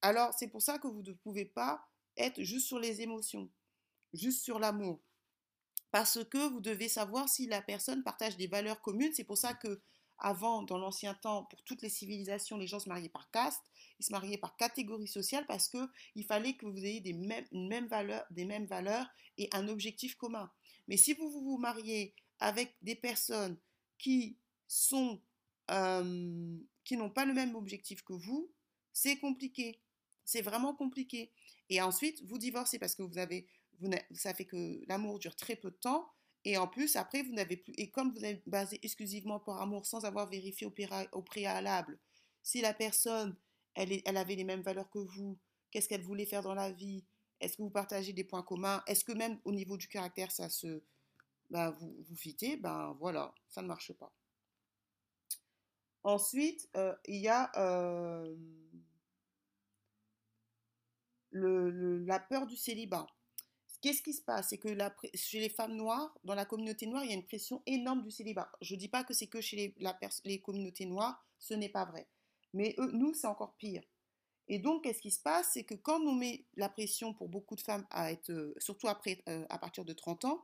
Alors 0.03 0.33
c'est 0.37 0.49
pour 0.49 0.61
ça 0.61 0.77
que 0.77 0.87
vous 0.87 1.01
ne 1.01 1.13
pouvez 1.13 1.45
pas 1.45 1.87
être 2.17 2.43
juste 2.43 2.67
sur 2.67 2.77
les 2.77 3.01
émotions. 3.01 3.49
juste 4.13 4.43
sur 4.43 4.59
l'amour. 4.59 5.01
Parce 5.89 6.23
que 6.25 6.49
vous 6.49 6.59
devez 6.59 6.89
savoir 6.89 7.29
si 7.29 7.47
la 7.47 7.61
personne 7.61 8.03
partage 8.03 8.37
des 8.37 8.47
valeurs 8.47 8.81
communes. 8.81 9.13
C'est 9.13 9.23
pour 9.23 9.37
ça 9.37 9.55
que 9.55 9.81
avant, 10.19 10.61
dans 10.61 10.77
l'ancien 10.77 11.15
temps, 11.15 11.45
pour 11.45 11.63
toutes 11.63 11.81
les 11.81 11.89
civilisations, 11.89 12.57
les 12.57 12.67
gens 12.67 12.79
se 12.79 12.89
mariaient 12.89 13.09
par 13.09 13.31
caste, 13.31 13.63
ils 13.99 14.05
se 14.05 14.11
mariaient 14.11 14.37
par 14.37 14.55
catégorie 14.55 15.07
sociale 15.07 15.45
parce 15.47 15.67
qu'il 15.67 16.25
fallait 16.25 16.53
que 16.53 16.65
vous 16.65 16.85
ayez 16.85 17.01
des 17.01 17.13
mêmes, 17.13 17.87
valeurs, 17.87 18.25
des 18.29 18.45
mêmes 18.45 18.65
valeurs 18.67 19.07
et 19.37 19.49
un 19.53 19.67
objectif 19.67 20.15
commun. 20.15 20.51
Mais 20.87 20.97
si 20.97 21.13
vous 21.13 21.31
vous, 21.31 21.57
mariez 21.57 22.13
avec 22.39 22.75
des 22.81 22.95
personnes 22.95 23.57
qui 23.97 24.37
euh, 25.71 26.57
qui 26.83 26.97
n'ont 26.97 27.09
pas 27.09 27.25
le 27.25 27.33
même 27.33 27.55
objectif 27.55 28.03
que 28.03 28.13
vous, 28.13 28.51
c'est 28.91 29.17
compliqué. 29.17 29.79
C'est 30.25 30.41
vraiment 30.41 30.73
compliqué. 30.73 31.31
Et 31.69 31.81
ensuite, 31.81 32.23
vous 32.23 32.37
divorcez 32.37 32.79
parce 32.79 32.95
que 32.95 33.03
vous 33.03 33.17
avez, 33.17 33.47
vous, 33.79 33.89
ça 34.11 34.33
fait 34.33 34.45
que 34.45 34.81
l'amour 34.87 35.19
dure 35.19 35.35
très 35.35 35.55
peu 35.55 35.71
de 35.71 35.75
temps. 35.75 36.09
Et 36.45 36.57
en 36.57 36.67
plus, 36.67 36.95
après, 36.95 37.23
vous 37.23 37.33
n'avez 37.33 37.57
plus. 37.57 37.73
Et 37.77 37.89
comme 37.89 38.11
vous 38.11 38.25
êtes 38.25 38.47
basé 38.47 38.79
exclusivement 38.83 39.39
par 39.39 39.61
amour 39.61 39.85
sans 39.85 40.03
avoir 40.05 40.29
vérifié 40.29 40.67
au, 40.67 41.21
préalable 41.21 41.99
si 42.41 42.59
la 42.59 42.73
personne, 42.73 43.35
elle, 43.73 44.01
elle 44.03 44.17
avait 44.17 44.35
les 44.35 44.43
mêmes 44.43 44.61
valeurs 44.61 44.89
que 44.89 44.99
vous, 44.99 45.39
qu'est-ce 45.71 45.87
qu'elle 45.87 46.01
voulait 46.01 46.25
faire 46.25 46.41
dans 46.41 46.53
la 46.53 46.71
vie, 46.71 47.05
est-ce 47.39 47.57
que 47.57 47.61
vous 47.61 47.69
partagez 47.69 48.13
des 48.13 48.23
points 48.23 48.43
communs, 48.43 48.83
est-ce 48.87 49.03
que 49.03 49.11
même 49.11 49.39
au 49.45 49.51
niveau 49.51 49.77
du 49.77 49.87
caractère, 49.87 50.31
ça 50.31 50.49
se. 50.49 50.83
Ben, 51.49 51.71
vous, 51.71 51.95
vous 51.99 52.15
fitez, 52.15 52.57
ben 52.57 52.95
voilà, 52.99 53.33
ça 53.47 53.61
ne 53.61 53.67
marche 53.67 53.93
pas. 53.93 54.13
Ensuite, 56.03 56.69
euh, 56.75 56.95
il 57.05 57.21
y 57.21 57.27
a 57.27 57.51
euh, 57.57 58.35
la 62.13 62.19
peur 62.19 62.45
du 62.45 62.55
célibat. 62.55 63.07
Qu'est-ce 63.81 64.03
qui 64.03 64.13
se 64.13 64.21
passe? 64.21 64.49
C'est 64.49 64.59
que 64.59 64.69
chez 65.15 65.39
les 65.39 65.49
femmes 65.49 65.75
noires, 65.75 66.15
dans 66.23 66.35
la 66.35 66.45
communauté 66.45 66.85
noire, 66.85 67.03
il 67.03 67.09
y 67.09 67.13
a 67.13 67.15
une 67.15 67.25
pression 67.25 67.63
énorme 67.65 68.03
du 68.03 68.11
célibat. 68.11 68.51
Je 68.61 68.75
ne 68.75 68.79
dis 68.79 68.87
pas 68.87 69.03
que 69.03 69.13
c'est 69.13 69.27
que 69.27 69.41
chez 69.41 69.75
les, 70.25 70.41
communautés 70.41 70.85
noires, 70.85 71.25
ce 71.39 71.55
n'est 71.55 71.69
pas 71.69 71.85
vrai. 71.85 72.07
Mais 72.53 72.75
nous, 72.93 73.13
c'est 73.15 73.27
encore 73.27 73.55
pire. 73.57 73.83
Et 74.47 74.59
donc, 74.59 74.83
qu'est-ce 74.83 75.01
qui 75.01 75.09
se 75.09 75.21
passe? 75.21 75.49
C'est 75.53 75.63
que 75.63 75.73
quand 75.73 75.99
on 76.01 76.13
met 76.13 76.45
la 76.55 76.69
pression 76.69 77.13
pour 77.13 77.29
beaucoup 77.29 77.55
de 77.55 77.61
femmes 77.61 77.87
à 77.89 78.11
être, 78.11 78.29
euh, 78.29 78.53
surtout 78.57 78.87
après, 78.87 79.23
à 79.49 79.57
partir 79.57 79.83
de 79.83 79.93
30 79.93 80.25
ans, 80.25 80.43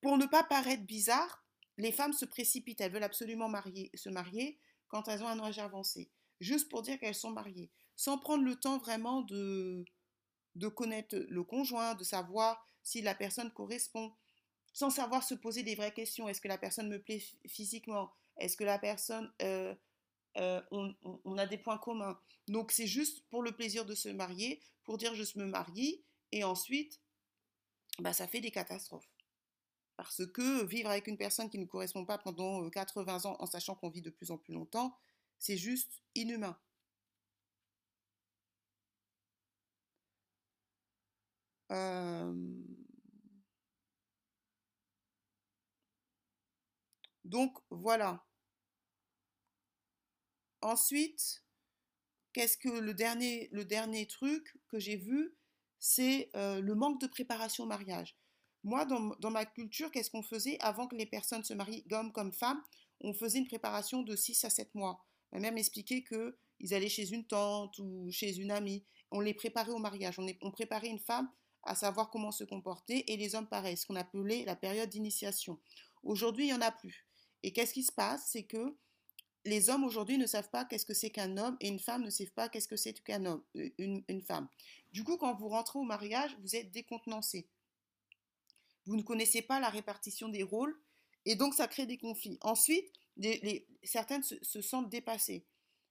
pour 0.00 0.18
ne 0.18 0.26
pas 0.26 0.42
paraître 0.42 0.82
bizarre, 0.82 1.44
les 1.78 1.92
femmes 1.92 2.12
se 2.12 2.24
précipitent, 2.24 2.80
elles 2.80 2.92
veulent 2.92 3.04
absolument 3.04 3.50
se 3.94 4.08
marier 4.08 4.58
quand 4.88 5.06
elles 5.08 5.22
ont 5.22 5.28
un 5.28 5.40
âge 5.40 5.58
avancé, 5.58 6.10
juste 6.40 6.68
pour 6.68 6.82
dire 6.82 6.98
qu'elles 6.98 7.14
sont 7.14 7.30
mariées, 7.30 7.70
sans 7.94 8.18
prendre 8.18 8.44
le 8.44 8.56
temps 8.56 8.78
vraiment 8.78 9.22
de, 9.22 9.84
de 10.54 10.68
connaître 10.68 11.16
le 11.16 11.42
conjoint, 11.42 11.94
de 11.94 12.04
savoir 12.04 12.66
si 12.82 13.02
la 13.02 13.14
personne 13.14 13.50
correspond, 13.50 14.12
sans 14.72 14.90
savoir 14.90 15.22
se 15.22 15.34
poser 15.34 15.62
des 15.62 15.74
vraies 15.74 15.92
questions. 15.92 16.28
Est-ce 16.28 16.40
que 16.40 16.48
la 16.48 16.58
personne 16.58 16.88
me 16.88 17.00
plaît 17.00 17.22
physiquement? 17.46 18.12
Est-ce 18.38 18.56
que 18.56 18.64
la 18.64 18.78
personne, 18.78 19.30
euh, 19.42 19.74
euh, 20.36 20.60
on, 20.70 21.38
a 21.38 21.46
des 21.46 21.58
points 21.58 21.78
communs? 21.78 22.18
Donc 22.48 22.72
c'est 22.72 22.86
juste 22.86 23.24
pour 23.28 23.42
le 23.42 23.52
plaisir 23.52 23.84
de 23.84 23.94
se 23.94 24.08
marier, 24.08 24.60
pour 24.84 24.98
dire 24.98 25.14
je 25.14 25.38
me 25.38 25.46
marie, 25.46 26.02
et 26.32 26.44
ensuite, 26.44 27.00
bah, 27.98 28.12
ça 28.12 28.26
fait 28.26 28.40
des 28.40 28.50
catastrophes. 28.50 29.08
Parce 29.96 30.26
que 30.26 30.64
vivre 30.64 30.88
avec 30.88 31.06
une 31.06 31.18
personne 31.18 31.50
qui 31.50 31.58
ne 31.58 31.66
correspond 31.66 32.04
pas 32.04 32.18
pendant 32.18 32.68
80 32.70 33.26
ans 33.26 33.36
en 33.38 33.46
sachant 33.46 33.74
qu'on 33.74 33.90
vit 33.90 34.00
de 34.00 34.10
plus 34.10 34.30
en 34.30 34.38
plus 34.38 34.54
longtemps, 34.54 34.96
c'est 35.38 35.58
juste 35.58 36.02
inhumain. 36.14 36.58
Donc 47.24 47.56
voilà. 47.70 48.24
Ensuite, 50.60 51.42
qu'est-ce 52.32 52.56
que 52.58 52.68
le 52.68 52.94
dernier, 52.94 53.48
le 53.52 53.64
dernier 53.64 54.06
truc 54.06 54.56
que 54.68 54.78
j'ai 54.78 54.96
vu, 54.96 55.34
c'est 55.78 56.30
le 56.34 56.74
manque 56.74 57.00
de 57.00 57.06
préparation 57.06 57.64
au 57.64 57.66
mariage. 57.66 58.16
Moi, 58.64 58.84
dans, 58.84 59.30
ma 59.30 59.44
culture, 59.44 59.90
qu'est-ce 59.90 60.10
qu'on 60.10 60.22
faisait? 60.22 60.56
Avant 60.60 60.86
que 60.86 60.94
les 60.94 61.06
personnes 61.06 61.42
se 61.42 61.54
marient, 61.54 61.84
hommes 61.90 62.12
comme 62.12 62.32
femmes 62.32 62.62
On 63.00 63.12
faisait 63.12 63.38
une 63.38 63.48
préparation 63.48 64.02
de 64.02 64.14
6 64.14 64.44
à 64.44 64.50
7 64.50 64.74
mois. 64.74 65.04
Ma 65.32 65.40
mère 65.40 65.52
m'expliquait 65.52 66.04
qu'ils 66.04 66.74
allaient 66.74 66.88
chez 66.88 67.10
une 67.10 67.26
tante 67.26 67.78
ou 67.78 68.08
chez 68.12 68.36
une 68.38 68.52
amie. 68.52 68.84
On 69.10 69.20
les 69.20 69.34
préparait 69.34 69.72
au 69.72 69.78
mariage. 69.78 70.20
On 70.42 70.50
préparait 70.52 70.88
une 70.88 71.00
femme 71.00 71.28
à 71.64 71.74
savoir 71.74 72.10
comment 72.10 72.32
se 72.32 72.44
comporter 72.44 73.12
et 73.12 73.16
les 73.16 73.34
hommes 73.34 73.46
pareil, 73.46 73.76
ce 73.76 73.86
qu'on 73.86 73.96
appelait 73.96 74.44
la 74.44 74.56
période 74.56 74.88
d'initiation. 74.88 75.58
Aujourd'hui, 76.02 76.44
il 76.44 76.48
n'y 76.48 76.54
en 76.54 76.60
a 76.60 76.72
plus. 76.72 77.06
Et 77.42 77.52
qu'est-ce 77.52 77.74
qui 77.74 77.82
se 77.82 77.92
passe? 77.92 78.26
C'est 78.28 78.44
que 78.44 78.76
les 79.44 79.70
hommes 79.70 79.84
aujourd'hui 79.84 80.18
ne 80.18 80.26
savent 80.26 80.50
pas 80.50 80.64
qu'est-ce 80.64 80.86
que 80.86 80.94
c'est 80.94 81.10
qu'un 81.10 81.36
homme 81.36 81.56
et 81.60 81.68
une 81.68 81.80
femme 81.80 82.04
ne 82.04 82.10
sait 82.10 82.26
pas 82.26 82.48
qu'est-ce 82.48 82.68
que 82.68 82.76
c'est 82.76 82.94
qu'un 83.02 83.24
homme, 83.26 83.42
euh, 83.56 83.70
une, 83.78 84.22
femme. 84.22 84.48
Du 84.92 85.02
coup, 85.04 85.16
quand 85.16 85.34
vous 85.34 85.48
rentrez 85.48 85.78
au 85.78 85.84
mariage, 85.84 86.36
vous 86.40 86.54
êtes 86.56 86.70
décontenancé 86.70 87.48
vous 88.86 88.96
ne 88.96 89.02
connaissez 89.02 89.42
pas 89.42 89.60
la 89.60 89.68
répartition 89.68 90.28
des 90.28 90.42
rôles, 90.42 90.76
et 91.24 91.36
donc 91.36 91.54
ça 91.54 91.68
crée 91.68 91.86
des 91.86 91.98
conflits. 91.98 92.38
Ensuite, 92.40 92.92
certaines 93.82 94.22
se, 94.22 94.60
sentent 94.60 94.90
dépassées, 94.90 95.46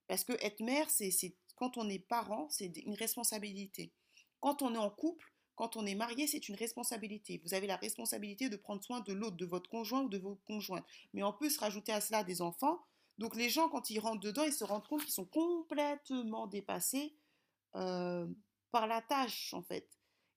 parce 0.07 0.23
que 0.23 0.33
être 0.43 0.59
mère, 0.61 0.89
c'est 0.89 1.35
quand 1.55 1.77
on 1.77 1.87
est 1.89 1.99
parent, 1.99 2.49
c'est 2.49 2.75
une 2.77 2.95
responsabilité. 2.95 3.93
Quand 4.39 4.61
on 4.61 4.73
est 4.73 4.79
en 4.79 4.89
couple, 4.89 5.30
quand 5.55 5.77
on 5.77 5.85
est 5.85 5.95
marié, 5.95 6.27
c'est 6.27 6.49
une 6.49 6.55
responsabilité. 6.55 7.41
Vous 7.43 7.53
avez 7.53 7.67
la 7.67 7.75
responsabilité 7.75 8.49
de 8.49 8.55
prendre 8.55 8.83
soin 8.83 9.01
de 9.01 9.13
l'autre, 9.13 9.37
de 9.37 9.45
votre 9.45 9.69
conjoint 9.69 10.01
ou 10.01 10.09
de 10.09 10.17
vos 10.17 10.35
conjointes. 10.47 10.85
Mais 11.13 11.23
on 11.23 11.33
peut 11.33 11.49
se 11.49 11.59
rajouter 11.59 11.91
à 11.91 12.01
cela 12.01 12.23
des 12.23 12.41
enfants. 12.41 12.81
Donc 13.17 13.35
les 13.35 13.49
gens, 13.49 13.69
quand 13.69 13.89
ils 13.89 13.99
rentrent 13.99 14.21
dedans, 14.21 14.43
ils 14.43 14.53
se 14.53 14.63
rendent 14.63 14.87
compte 14.87 15.03
qu'ils 15.03 15.13
sont 15.13 15.25
complètement 15.25 16.47
dépassés 16.47 17.15
euh, 17.75 18.27
par 18.71 18.87
la 18.87 19.01
tâche, 19.01 19.53
en 19.53 19.61
fait. 19.61 19.87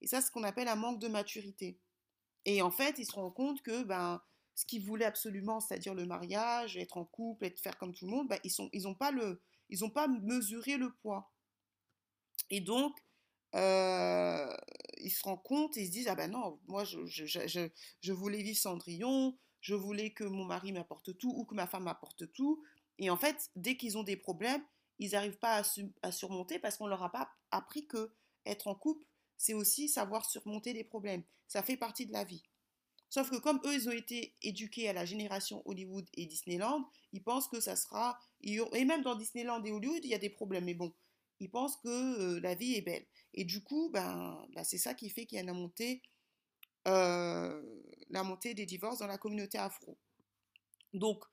Et 0.02 0.06
ça, 0.06 0.20
c'est 0.20 0.26
ce 0.26 0.32
qu'on 0.32 0.44
appelle 0.44 0.68
un 0.68 0.76
manque 0.76 1.00
de 1.00 1.08
maturité. 1.08 1.78
Et 2.44 2.60
en 2.60 2.70
fait, 2.70 2.98
ils 2.98 3.06
se 3.06 3.12
rendent 3.12 3.34
compte 3.34 3.62
que 3.62 3.84
ben, 3.84 4.20
ce 4.54 4.66
qu'ils 4.66 4.84
voulaient 4.84 5.04
absolument, 5.04 5.60
c'est-à-dire 5.60 5.94
le 5.94 6.04
mariage, 6.04 6.76
être 6.76 6.96
en 6.96 7.04
couple, 7.04 7.46
être 7.46 7.58
faire 7.58 7.78
comme 7.78 7.94
tout 7.94 8.04
le 8.04 8.10
monde, 8.10 8.28
ben, 8.28 8.38
ils 8.44 8.52
n'ont 8.58 8.68
ils 8.72 8.96
pas, 8.98 9.12
pas 9.94 10.08
mesuré 10.08 10.76
le 10.76 10.92
poids. 10.92 11.32
Et 12.50 12.60
donc, 12.60 12.98
euh, 13.54 14.54
ils 15.04 15.10
se 15.10 15.22
rendent 15.22 15.42
compte 15.42 15.76
et 15.76 15.82
ils 15.82 15.86
se 15.86 15.92
disent, 15.92 16.08
ah 16.08 16.14
ben 16.14 16.30
non, 16.30 16.58
moi, 16.66 16.84
je, 16.84 17.04
je, 17.06 17.26
je, 17.26 17.68
je 18.00 18.12
voulais 18.12 18.42
vivre 18.42 18.58
Cendrillon, 18.58 19.36
je 19.60 19.74
voulais 19.74 20.12
que 20.12 20.24
mon 20.24 20.44
mari 20.44 20.72
m'apporte 20.72 21.16
tout 21.16 21.32
ou 21.34 21.44
que 21.44 21.54
ma 21.54 21.66
femme 21.66 21.84
m'apporte 21.84 22.32
tout. 22.32 22.62
Et 22.98 23.10
en 23.10 23.16
fait, 23.16 23.50
dès 23.56 23.76
qu'ils 23.76 23.98
ont 23.98 24.02
des 24.02 24.16
problèmes, 24.16 24.64
ils 24.98 25.12
n'arrivent 25.12 25.38
pas 25.38 25.62
à, 26.02 26.12
surmonter 26.12 26.58
parce 26.58 26.76
qu'on 26.76 26.86
leur 26.86 27.02
a 27.02 27.10
pas 27.10 27.30
appris 27.50 27.86
que 27.86 28.12
être 28.46 28.66
en 28.66 28.74
couple, 28.74 29.04
c'est 29.36 29.54
aussi 29.54 29.88
savoir 29.88 30.24
surmonter 30.24 30.72
des 30.72 30.84
problèmes. 30.84 31.22
Ça 31.48 31.62
fait 31.62 31.76
partie 31.76 32.06
de 32.06 32.12
la 32.12 32.24
vie. 32.24 32.42
Sauf 33.10 33.30
que 33.30 33.36
comme 33.36 33.60
eux, 33.64 33.74
ils 33.74 33.88
ont 33.88 33.92
été 33.92 34.34
éduqués 34.42 34.88
à 34.88 34.92
la 34.92 35.04
génération 35.04 35.62
Hollywood 35.66 36.08
et 36.14 36.26
Disneyland, 36.26 36.88
ils 37.12 37.22
pensent 37.22 37.48
que 37.48 37.60
ça 37.60 37.76
sera... 37.76 38.18
Et 38.40 38.84
même 38.84 39.02
dans 39.02 39.14
Disneyland 39.14 39.62
et 39.64 39.72
Hollywood, 39.72 40.04
il 40.04 40.10
y 40.10 40.14
a 40.14 40.18
des 40.18 40.30
problèmes. 40.30 40.64
Mais 40.64 40.74
bon, 40.74 40.92
ils 41.40 41.50
pensent 41.50 41.76
que 41.76 41.88
euh, 41.88 42.40
la 42.40 42.54
vie 42.54 42.74
est 42.74 42.82
belle. 42.82 43.06
Et 43.34 43.44
du 43.44 43.62
coup, 43.62 43.90
ben, 43.90 44.46
ben 44.54 44.64
c'est 44.64 44.78
ça 44.78 44.94
qui 44.94 45.10
fait 45.10 45.26
qu'il 45.26 45.36
y 45.36 45.40
a 45.40 45.44
la 45.44 45.52
montée, 45.52 46.02
euh, 46.88 47.62
la 48.10 48.22
montée 48.22 48.54
des 48.54 48.66
divorces 48.66 48.98
dans 48.98 49.06
la 49.06 49.18
communauté 49.18 49.58
afro. 49.58 49.98
Donc, 50.92 51.24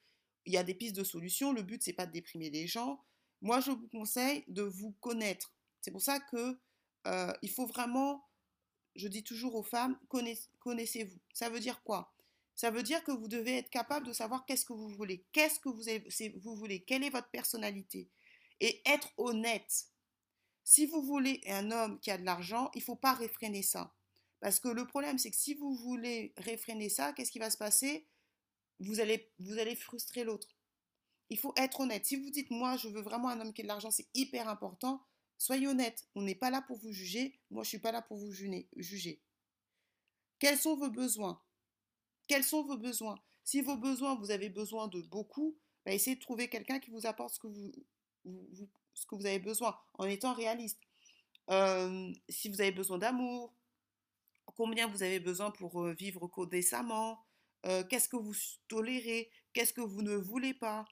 il 0.46 0.54
y 0.54 0.58
a 0.58 0.64
des 0.64 0.74
pistes 0.74 0.96
de 0.96 1.04
solutions. 1.04 1.54
Le 1.54 1.62
but, 1.62 1.84
c'est 1.84 1.94
pas 1.94 2.08
de 2.08 2.12
déprimer 2.12 2.50
les 2.50 2.68
gens. 2.68 3.04
Moi, 3.42 3.60
je 3.60 3.72
vous 3.72 3.88
conseille 3.90 4.44
de 4.48 4.64
vous 4.64 4.92
connaître. 5.00 5.54
C'est 5.82 5.92
pour 5.92 6.02
ça 6.02 6.20
que 6.20 6.60
euh, 7.08 7.34
il 7.42 7.50
faut 7.50 7.66
vraiment, 7.66 8.28
je 8.96 9.08
dis 9.08 9.24
toujours 9.24 9.56
aux 9.56 9.64
femmes, 9.64 9.98
connaissez-vous. 10.60 11.20
Ça 11.34 11.50
veut 11.50 11.60
dire 11.60 11.84
quoi? 11.84 12.14
Ça 12.56 12.70
veut 12.70 12.84
dire 12.84 13.04
que 13.04 13.12
vous 13.12 13.28
devez 13.28 13.58
être 13.58 13.70
capable 13.70 14.06
de 14.06 14.14
savoir 14.14 14.46
qu'est-ce 14.46 14.66
que 14.66 14.74
vous 14.74 14.90
voulez, 14.90 15.26
qu'est-ce 15.32 15.60
que 15.60 15.70
vous, 15.70 15.84
vous 16.42 16.56
voulez, 16.56 16.82
quelle 16.82 17.04
est 17.04 17.10
votre 17.10 17.30
personnalité, 17.30 18.10
et 18.60 18.82
être 18.86 19.12
honnête. 19.18 19.88
Si 20.72 20.86
vous 20.86 21.02
voulez 21.02 21.42
un 21.48 21.70
homme 21.72 22.00
qui 22.00 22.12
a 22.12 22.18
de 22.18 22.24
l'argent, 22.24 22.72
il 22.76 22.78
ne 22.78 22.84
faut 22.84 22.96
pas 22.96 23.14
réfréner 23.14 23.62
ça. 23.62 23.94
Parce 24.40 24.62
que 24.62 24.70
le 24.70 24.88
problème, 24.88 25.18
c'est 25.18 25.30
que 25.30 25.36
si 25.36 25.54
vous 25.54 25.76
voulez 25.76 26.34
réfréner 26.38 26.88
ça, 26.88 27.12
qu'est-ce 27.12 27.32
qui 27.32 27.40
va 27.40 27.50
se 27.50 27.58
passer? 27.58 28.08
Vous 28.80 29.02
allez, 29.02 29.34
vous 29.40 29.60
allez 29.60 29.76
frustrer 29.76 30.24
l'autre. 30.24 30.48
Il 31.30 31.38
faut 31.38 31.54
être 31.58 31.82
honnête. 31.82 32.06
Si 32.06 32.16
vous 32.16 32.30
dites, 32.30 32.50
moi, 32.52 32.78
je 32.78 32.88
veux 32.88 33.02
vraiment 33.02 33.28
un 33.28 33.42
homme 33.42 33.52
qui 33.54 33.60
a 33.60 33.64
de 33.64 33.68
l'argent, 33.68 33.92
c'est 33.92 34.08
hyper 34.14 34.48
important, 34.48 35.06
Soyez 35.38 35.68
honnête, 35.68 36.08
on 36.14 36.22
n'est 36.22 36.36
pas 36.36 36.52
là 36.52 36.62
pour 36.62 36.78
vous 36.78 36.92
juger, 36.92 37.40
moi 37.50 37.64
je 37.64 37.68
ne 37.68 37.70
suis 37.70 37.80
pas 37.80 37.92
là 37.92 38.04
pour 38.04 38.16
vous 38.16 38.32
juger. 38.32 39.24
Quels 40.38 40.60
sont 40.60 40.76
vos 40.76 40.92
besoins? 40.92 41.42
Quels 42.28 42.44
sont 42.44 42.64
vos 42.64 42.78
besoins? 42.78 43.20
Si 43.44 43.62
vos 43.62 43.76
besoins, 43.76 44.14
vous 44.14 44.30
avez 44.30 44.50
besoin 44.50 44.88
de 44.88 45.02
beaucoup, 45.02 45.58
bah, 45.84 45.94
essayez 45.94 46.16
de 46.16 46.22
trouver 46.22 46.48
quelqu'un 46.48 46.80
qui 46.80 46.92
vous 46.92 47.08
apporte 47.08 47.34
ce 47.34 47.40
que 47.40 47.48
vous, 47.48 47.74
ce 48.94 49.06
que 49.06 49.16
vous 49.16 49.26
avez 49.26 49.40
besoin, 49.40 49.78
en 49.96 50.06
étant 50.06 50.34
réaliste. 50.34 50.80
Euh, 51.50 52.12
si 52.30 52.50
vous 52.50 52.62
avez 52.62 52.72
besoin 52.72 52.98
d'amour, 52.98 53.54
combien 54.56 54.88
vous 54.88 55.04
avez 55.04 55.20
besoin 55.20 55.52
pour 55.52 55.88
vivre 55.90 56.30
décemment, 56.46 57.26
qu'est-ce 57.64 58.10
que 58.10 58.18
vous 58.18 58.36
tolérez, 58.68 59.32
qu'est-ce 59.54 59.74
que 59.74 59.82
vous 59.82 60.02
ne 60.02 60.16
voulez 60.16 60.54
pas, 60.54 60.86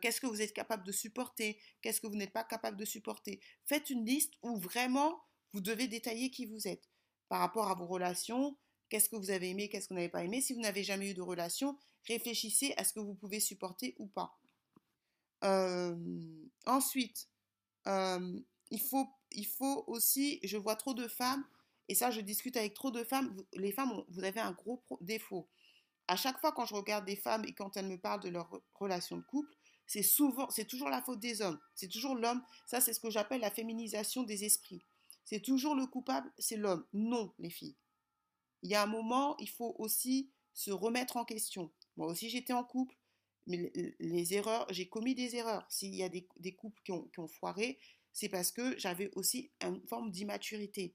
qu'est-ce 0.00 0.20
que 0.20 0.26
vous 0.26 0.42
êtes 0.42 0.52
capable 0.52 0.84
de 0.84 0.92
supporter, 0.92 1.60
qu'est-ce 1.80 2.00
que 2.00 2.06
vous 2.06 2.16
n'êtes 2.16 2.32
pas 2.32 2.44
capable 2.44 2.76
de 2.76 2.84
supporter. 2.84 3.40
Faites 3.64 3.90
une 3.90 4.04
liste 4.04 4.34
où 4.42 4.56
vraiment 4.58 5.22
vous 5.52 5.60
devez 5.60 5.88
détailler 5.88 6.30
qui 6.30 6.46
vous 6.46 6.68
êtes 6.68 6.88
par 7.28 7.40
rapport 7.40 7.68
à 7.68 7.74
vos 7.74 7.86
relations, 7.86 8.56
qu'est-ce 8.88 9.08
que 9.08 9.16
vous 9.16 9.30
avez 9.30 9.50
aimé, 9.50 9.68
qu'est-ce 9.68 9.88
que 9.88 9.94
vous 9.94 9.98
n'avez 9.98 10.10
pas 10.10 10.24
aimé. 10.24 10.40
Si 10.40 10.52
vous 10.52 10.60
n'avez 10.60 10.84
jamais 10.84 11.10
eu 11.10 11.14
de 11.14 11.22
relation, 11.22 11.78
réfléchissez 12.06 12.74
à 12.76 12.84
ce 12.84 12.92
que 12.92 13.00
vous 13.00 13.14
pouvez 13.14 13.40
supporter 13.40 13.94
ou 13.98 14.06
pas. 14.06 14.36
Ensuite, 16.66 17.28
il, 17.86 18.80
faut, 18.80 19.08
il 19.32 19.46
faut 19.46 19.84
aussi, 19.86 20.40
je 20.42 20.56
vois 20.56 20.76
trop 20.76 20.94
de 20.94 21.08
femmes, 21.08 21.44
et 21.88 21.94
ça 21.94 22.10
je 22.10 22.20
discute 22.20 22.56
avec 22.56 22.74
trop 22.74 22.90
de 22.90 23.04
femmes, 23.04 23.34
les 23.54 23.72
femmes, 23.72 24.04
vous 24.08 24.24
avez 24.24 24.40
un 24.40 24.52
gros 24.52 24.82
défaut. 25.00 25.48
À 26.08 26.16
chaque 26.16 26.40
fois 26.40 26.52
quand 26.52 26.66
je 26.66 26.74
regarde 26.74 27.04
des 27.04 27.16
femmes 27.16 27.44
et 27.44 27.52
quand 27.52 27.76
elles 27.76 27.86
me 27.86 27.98
parlent 27.98 28.22
de 28.22 28.28
leur 28.28 28.60
relation 28.74 29.16
de 29.16 29.22
couple, 29.22 29.54
c'est 29.90 30.04
souvent, 30.04 30.48
c'est 30.50 30.66
toujours 30.66 30.88
la 30.88 31.02
faute 31.02 31.18
des 31.18 31.42
hommes. 31.42 31.58
C'est 31.74 31.88
toujours 31.88 32.14
l'homme. 32.14 32.44
Ça, 32.64 32.80
c'est 32.80 32.92
ce 32.92 33.00
que 33.00 33.10
j'appelle 33.10 33.40
la 33.40 33.50
féminisation 33.50 34.22
des 34.22 34.44
esprits. 34.44 34.84
C'est 35.24 35.40
toujours 35.40 35.74
le 35.74 35.84
coupable, 35.84 36.32
c'est 36.38 36.56
l'homme. 36.56 36.86
Non, 36.92 37.34
les 37.40 37.50
filles. 37.50 37.74
Il 38.62 38.70
y 38.70 38.76
a 38.76 38.84
un 38.84 38.86
moment, 38.86 39.36
il 39.38 39.48
faut 39.48 39.74
aussi 39.80 40.30
se 40.54 40.70
remettre 40.70 41.16
en 41.16 41.24
question. 41.24 41.72
Moi 41.96 42.06
aussi, 42.06 42.30
j'étais 42.30 42.52
en 42.52 42.62
couple, 42.62 42.96
mais 43.46 43.72
les, 43.98 44.34
erreurs, 44.34 44.66
j'ai 44.70 44.88
commis 44.88 45.14
des 45.14 45.36
erreurs. 45.36 45.66
S'il 45.68 45.94
y 45.94 46.02
a 46.02 46.08
des, 46.08 46.26
couples 46.54 46.80
qui 46.84 46.92
ont, 46.92 47.28
foiré, 47.28 47.78
c'est 48.12 48.28
parce 48.28 48.52
que 48.52 48.78
j'avais 48.78 49.10
aussi 49.14 49.50
une 49.60 49.80
forme 49.86 50.10
d'immaturité. 50.10 50.94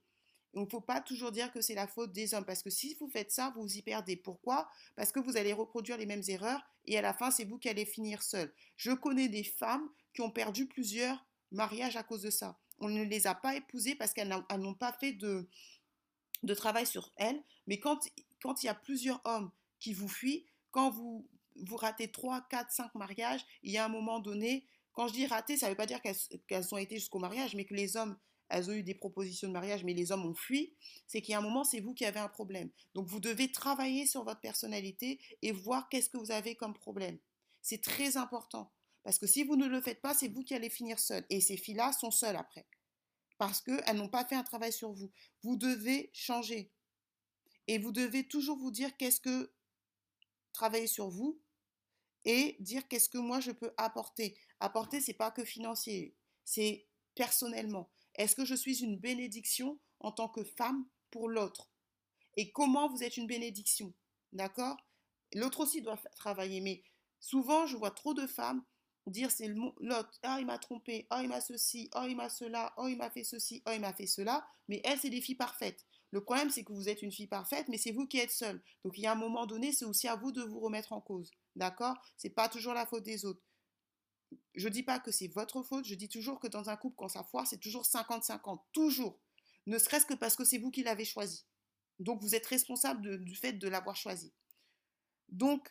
Il 0.54 0.62
ne 0.62 0.70
faut 0.70 0.82
pas 0.82 1.02
toujours 1.02 1.32
dire 1.32 1.52
que 1.52 1.60
c'est 1.60 1.76
la 1.76 1.88
faute 1.88 2.14
des 2.14 2.34
hommes, 2.34 2.46
parce 2.46 2.64
que 2.64 2.70
si 2.70 2.96
vous 3.00 3.10
faites 3.10 3.32
ça, 3.32 3.52
vous 3.56 3.64
vous 3.64 3.78
y 3.78 3.82
perdez. 3.82 4.16
Pourquoi? 4.16 4.70
Parce 4.96 5.12
que 5.12 5.20
vous 5.20 5.36
allez 5.36 5.52
reproduire 5.52 5.98
les 5.98 6.06
mêmes 6.06 6.24
erreurs, 6.28 6.62
et 6.86 6.98
à 6.98 7.02
la 7.02 7.14
fin, 7.14 7.30
c'est 7.30 7.44
vous 7.44 7.58
qui 7.58 7.68
allez 7.68 7.86
finir 7.86 8.24
seul. 8.24 8.54
Je 8.78 8.92
connais 8.92 9.28
des 9.28 9.44
femmes 9.44 9.90
qui 10.14 10.22
ont 10.22 10.32
perdu 10.32 10.66
plusieurs 10.66 11.26
mariages 11.52 11.98
à 11.98 12.04
cause 12.04 12.22
de 12.22 12.30
ça. 12.30 12.58
On 12.80 12.90
ne 12.90 13.04
les 13.04 13.28
a 13.28 13.36
pas 13.36 13.56
épousées 13.56 13.96
parce 13.96 14.14
qu'elles 14.14 14.34
n'ont 14.58 14.74
pas 14.74 14.94
fait 14.94 15.14
de, 15.14 15.50
de 16.44 16.54
travail 16.54 16.86
sur 16.86 17.12
elles. 17.16 17.42
Mais 17.68 17.80
quand, 17.80 18.00
quand 18.42 18.64
il 18.64 18.68
y 18.68 18.70
a 18.70 18.76
plusieurs 18.76 19.22
hommes 19.26 19.52
qui 19.80 19.94
vous 19.94 20.08
fuient, 20.08 20.46
quand 20.72 20.90
vous, 20.90 21.28
vous 21.64 21.78
ratez 21.78 22.12
3, 22.12 22.48
4, 22.50 22.72
5 22.72 22.96
mariages, 22.96 23.46
il 23.64 23.72
y 23.72 23.78
a 23.78 23.86
un 23.86 23.90
moment 23.90 24.20
donné, 24.20 24.68
quand 24.94 25.08
je 25.08 25.14
dis 25.14 25.28
rater, 25.28 25.58
ça 25.58 25.68
ne 25.68 25.72
veut 25.72 25.78
pas 25.78 25.86
dire 25.86 26.02
qu'elles 26.02 26.74
ont 26.74 26.78
été 26.78 26.96
jusqu'au 26.96 27.20
mariage, 27.20 27.56
mais 27.56 27.66
que 27.66 27.74
les 27.74 27.98
hommes, 27.98 28.18
elles 28.50 28.70
ont 28.70 28.74
eu 28.74 28.84
des 28.84 28.96
propositions 28.96 29.48
de 29.48 29.54
mariage, 29.54 29.84
mais 29.84 29.94
les 29.94 30.12
hommes 30.12 30.26
ont 30.26 30.36
fui, 30.36 30.76
c'est 31.08 31.22
qu'il 31.22 31.32
y 31.32 31.36
a 31.36 31.40
un 31.40 31.42
moment, 31.42 31.64
c'est 31.64 31.80
vous 31.80 31.94
qui 31.94 32.06
avez 32.06 32.20
un 32.20 32.30
problème. 32.30 32.70
Donc 32.94 33.08
vous 33.08 33.20
devez 33.20 33.52
travailler 33.52 34.06
sur 34.06 34.24
votre 34.24 34.40
personnalité 34.40 35.20
et 35.42 35.52
voir 35.52 35.90
qu'est-ce 35.90 36.10
que 36.10 36.18
vous 36.18 36.32
avez 36.32 36.56
comme 36.56 36.74
problème. 36.74 37.18
C'est 37.62 37.82
très 37.82 38.18
important. 38.18 38.72
Parce 39.04 39.20
que 39.20 39.28
si 39.28 39.44
vous 39.44 39.56
ne 39.56 39.68
le 39.68 39.82
faites 39.82 40.02
pas, 40.02 40.14
c'est 40.14 40.28
vous 40.28 40.44
qui 40.44 40.54
allez 40.56 40.70
finir 40.70 41.00
seul. 41.00 41.26
Et 41.30 41.42
ces 41.42 41.58
filles-là 41.58 41.94
sont 41.94 42.12
seules 42.12 42.36
après. 42.36 42.68
Parce 43.38 43.62
qu'elles 43.62 43.98
n'ont 43.98 44.10
pas 44.10 44.26
fait 44.26 44.36
un 44.36 44.44
travail 44.44 44.72
sur 44.72 44.92
vous. 44.92 45.12
Vous 45.44 45.58
devez 45.58 46.10
changer. 46.14 46.72
Et 47.68 47.78
vous 47.78 47.92
devez 47.92 48.28
toujours 48.28 48.58
vous 48.58 48.72
dire 48.72 48.96
qu'est-ce 48.98 49.20
que 49.20 49.52
travailler 50.54 50.88
sur 50.88 51.10
vous 51.10 51.40
et 52.26 52.58
dire 52.60 52.88
qu'est-ce 52.88 53.10
que 53.10 53.18
moi 53.18 53.40
je 53.40 53.52
peux 53.52 53.74
apporter. 53.78 54.38
Apporter, 54.60 55.00
c'est 55.00 55.14
pas 55.14 55.32
que 55.32 55.46
financier, 55.46 56.16
c'est 56.44 56.88
personnellement. 57.16 57.90
Est-ce 58.16 58.36
que 58.36 58.46
je 58.46 58.56
suis 58.56 58.84
une 58.84 58.98
bénédiction 58.98 59.80
en 60.00 60.12
tant 60.12 60.28
que 60.28 60.44
femme 60.44 60.86
pour 61.12 61.30
l'autre? 61.30 61.70
Et 62.38 62.52
comment 62.52 62.90
vous 62.90 63.04
êtes 63.04 63.18
une 63.18 63.28
bénédiction? 63.28 63.94
D'accord? 64.34 64.78
L'autre 65.34 65.62
aussi 65.62 65.82
doit 65.82 65.98
travailler, 66.16 66.62
mais 66.62 66.84
souvent 67.20 67.66
je 67.66 67.78
vois 67.78 67.92
trop 67.92 68.14
de 68.14 68.28
femmes 68.28 68.64
dire 69.08 69.32
c'est 69.32 69.48
l'autre, 69.48 70.12
ah 70.24 70.38
il 70.40 70.46
m'a 70.46 70.58
trompé, 70.58 71.08
oh 71.12 71.18
il 71.22 71.28
m'a 71.28 71.42
ceci, 71.42 71.90
oh 71.96 72.06
il 72.08 72.16
m'a 72.16 72.30
cela, 72.30 72.74
oh 72.78 72.88
il 72.88 72.98
m'a 72.98 73.10
fait 73.10 73.24
ceci, 73.24 73.62
oh 73.68 73.72
il 73.74 73.82
m'a 73.82 73.94
fait 73.94 74.08
cela, 74.08 74.48
mais 74.68 74.82
elles 74.84 75.00
c'est 75.00 75.10
des 75.10 75.22
filles 75.22 75.36
parfaites. 75.36 75.86
Le 76.16 76.24
problème 76.24 76.50
c'est 76.50 76.64
que 76.64 76.72
vous 76.72 76.88
êtes 76.88 77.02
une 77.02 77.12
fille 77.12 77.28
parfaite, 77.28 77.68
mais 77.68 77.78
c'est 77.78 77.92
vous 77.92 78.08
qui 78.08 78.20
êtes 78.20 78.32
seule. 78.32 78.64
Donc 78.86 78.98
il 78.98 79.02
y 79.02 79.06
a 79.06 79.12
un 79.12 79.16
moment 79.16 79.46
donné, 79.46 79.74
c'est 79.74 79.84
aussi 79.84 80.08
à 80.08 80.16
vous 80.16 80.32
de 80.32 80.42
vous 80.44 80.62
remettre 80.62 80.94
en 80.94 81.02
cause. 81.02 81.30
D'accord? 81.58 81.94
C'est 82.16 82.30
pas 82.30 82.48
toujours 82.48 82.74
la 82.74 82.86
faute 82.86 83.04
des 83.04 83.26
autres. 83.26 83.42
Je 84.54 84.70
dis 84.70 84.82
pas 84.82 84.98
que 85.02 85.12
c'est 85.12 85.28
votre 85.28 85.62
faute, 85.62 85.84
je 85.84 85.94
dis 85.94 86.08
toujours 86.08 86.40
que 86.40 86.48
dans 86.48 86.70
un 86.70 86.78
couple, 86.78 86.96
quand 86.96 87.10
ça 87.10 87.26
foire, 87.26 87.46
c'est 87.46 87.60
toujours 87.60 87.84
50-50. 87.84 88.62
Toujours. 88.72 89.20
Ne 89.66 89.78
serait-ce 89.78 90.06
que 90.06 90.14
parce 90.14 90.38
que 90.38 90.46
c'est 90.46 90.58
vous 90.58 90.72
qui 90.72 90.84
l'avez 90.84 91.04
choisi. 91.04 91.44
Donc 92.00 92.22
vous 92.22 92.34
êtes 92.34 92.46
responsable 92.46 93.22
du 93.22 93.36
fait 93.36 93.52
de 93.52 93.68
l'avoir 93.68 93.98
choisi. 93.98 94.32
Donc, 95.28 95.68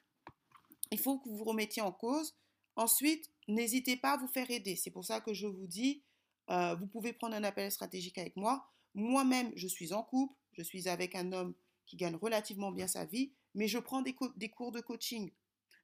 il 0.91 0.99
faut 1.01 1.21
que 1.21 1.27
vous 1.27 1.39
vous 1.39 1.45
remettiez 1.45 1.81
en 1.81 1.93
cause. 1.93 2.37
Ensuite, 2.77 3.31
n'hésitez 3.49 3.97
pas 3.97 4.13
à 4.13 4.17
vous 4.19 4.29
faire 4.29 4.51
aider. 4.51 4.77
C'est 4.77 4.91
pour 4.91 5.07
ça 5.07 5.23
que 5.23 5.33
je 5.33 5.47
vous 5.47 5.67
dis, 5.67 6.05
euh, 6.51 6.75
vous 6.75 6.87
pouvez 6.87 7.15
prendre 7.15 7.35
un 7.35 7.45
appel 7.45 7.73
stratégique 7.73 8.19
avec 8.19 8.37
moi. 8.37 8.74
Moi-même, 8.95 9.53
je 9.57 9.67
suis 9.67 9.93
en 9.93 10.03
couple, 10.03 10.35
je 10.53 10.63
suis 10.63 10.89
avec 10.89 11.15
un 11.15 11.33
homme 11.33 11.55
qui 11.87 11.97
gagne 11.97 12.17
relativement 12.17 12.73
bien 12.73 12.87
sa 12.87 13.05
vie, 13.05 13.33
mais 13.55 13.69
je 13.69 13.79
prends 13.79 14.03
des, 14.03 14.15
cours 14.15 14.73
de 14.73 14.81
coaching. 14.81 15.31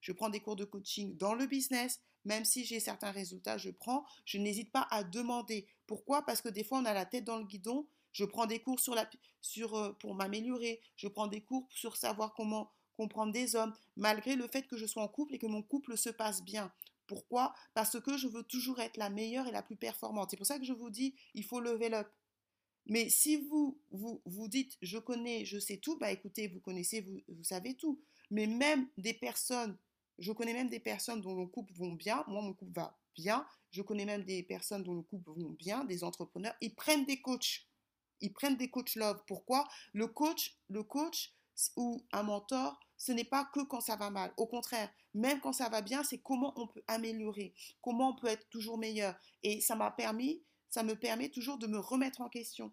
Je 0.00 0.12
prends 0.12 0.30
des 0.30 0.40
cours 0.40 0.56
de 0.56 0.64
coaching 0.64 1.16
dans 1.16 1.34
le 1.34 1.46
business, 1.46 2.00
même 2.24 2.44
si 2.44 2.64
j'ai 2.64 2.80
certains 2.80 3.10
résultats, 3.10 3.58
je 3.58 3.70
prends. 3.70 4.04
Je 4.24 4.38
n'hésite 4.38 4.72
pas 4.72 4.86
à 4.90 5.04
demander. 5.04 5.66
Pourquoi? 5.86 6.24
Parce 6.24 6.40
que 6.40 6.48
des 6.48 6.64
fois, 6.64 6.78
on 6.78 6.84
a 6.84 6.94
la 6.94 7.06
tête 7.06 7.24
dans 7.24 7.38
le 7.38 7.44
guidon. 7.44 7.86
Je 8.12 8.24
prends 8.24 8.46
des 8.46 8.60
cours 8.60 8.80
sur 8.80 8.94
la, 8.94 9.08
euh, 9.58 9.92
pour 9.94 10.14
m'améliorer. 10.14 10.80
Je 10.96 11.08
prends 11.08 11.28
des 11.28 11.40
cours 11.40 11.66
sur 11.70 11.96
savoir 11.96 12.34
comment 12.34 12.70
comprendre 12.96 13.32
des 13.32 13.56
hommes, 13.56 13.72
malgré 13.96 14.36
le 14.36 14.46
fait 14.46 14.66
que 14.66 14.76
je 14.76 14.84
sois 14.84 15.02
en 15.02 15.08
couple 15.08 15.34
et 15.34 15.38
que 15.38 15.46
mon 15.46 15.62
couple 15.62 15.96
se 15.96 16.10
passe 16.10 16.42
bien. 16.42 16.70
Pourquoi? 17.06 17.54
Parce 17.72 17.98
que 17.98 18.16
je 18.16 18.28
veux 18.28 18.42
toujours 18.42 18.78
être 18.78 18.96
la 18.96 19.10
meilleure 19.10 19.48
et 19.48 19.52
la 19.52 19.62
plus 19.62 19.76
performante. 19.76 20.30
C'est 20.30 20.36
pour 20.36 20.46
ça 20.46 20.58
que 20.58 20.64
je 20.64 20.72
vous 20.72 20.90
dis, 20.90 21.14
il 21.34 21.42
faut 21.42 21.60
level 21.60 21.94
up. 21.94 22.08
Mais 22.90 23.08
si 23.08 23.36
vous, 23.36 23.78
vous, 23.92 24.20
vous 24.24 24.48
dites, 24.48 24.76
je 24.82 24.98
connais, 24.98 25.44
je 25.44 25.60
sais 25.60 25.76
tout, 25.76 25.96
bah 25.96 26.10
écoutez, 26.10 26.48
vous 26.48 26.58
connaissez, 26.58 27.00
vous, 27.00 27.22
vous 27.28 27.44
savez 27.44 27.74
tout. 27.74 28.00
Mais 28.32 28.48
même 28.48 28.88
des 28.98 29.14
personnes, 29.14 29.78
je 30.18 30.32
connais 30.32 30.52
même 30.52 30.68
des 30.68 30.80
personnes 30.80 31.20
dont 31.20 31.36
le 31.36 31.46
couple 31.46 31.72
vont 31.74 31.92
bien, 31.92 32.24
moi 32.26 32.42
mon 32.42 32.52
couple 32.52 32.72
va 32.74 32.98
bien, 33.14 33.46
je 33.70 33.80
connais 33.82 34.04
même 34.04 34.24
des 34.24 34.42
personnes 34.42 34.82
dont 34.82 34.94
le 34.94 35.02
couple 35.02 35.30
vont 35.30 35.50
bien, 35.50 35.84
des 35.84 36.02
entrepreneurs, 36.02 36.54
ils 36.60 36.74
prennent 36.74 37.04
des 37.04 37.22
coachs. 37.22 37.68
Ils 38.20 38.32
prennent 38.32 38.56
des 38.56 38.68
coachs 38.68 38.96
love. 38.96 39.22
Pourquoi? 39.26 39.68
Le 39.92 40.08
coach, 40.08 40.56
le 40.68 40.82
coach 40.82 41.32
ou 41.76 42.04
un 42.12 42.24
mentor, 42.24 42.80
ce 42.96 43.12
n'est 43.12 43.24
pas 43.24 43.48
que 43.54 43.60
quand 43.60 43.80
ça 43.80 43.94
va 43.94 44.10
mal. 44.10 44.34
Au 44.36 44.46
contraire, 44.46 44.92
même 45.14 45.40
quand 45.40 45.52
ça 45.52 45.68
va 45.68 45.80
bien, 45.80 46.02
c'est 46.02 46.18
comment 46.18 46.52
on 46.56 46.66
peut 46.66 46.82
améliorer, 46.88 47.54
comment 47.82 48.10
on 48.10 48.16
peut 48.16 48.26
être 48.26 48.50
toujours 48.50 48.78
meilleur. 48.78 49.14
Et 49.44 49.60
ça 49.60 49.76
m'a 49.76 49.92
permis, 49.92 50.42
ça 50.68 50.82
me 50.82 50.94
permet 50.94 51.28
toujours 51.28 51.56
de 51.56 51.68
me 51.68 51.78
remettre 51.78 52.20
en 52.20 52.28
question 52.28 52.72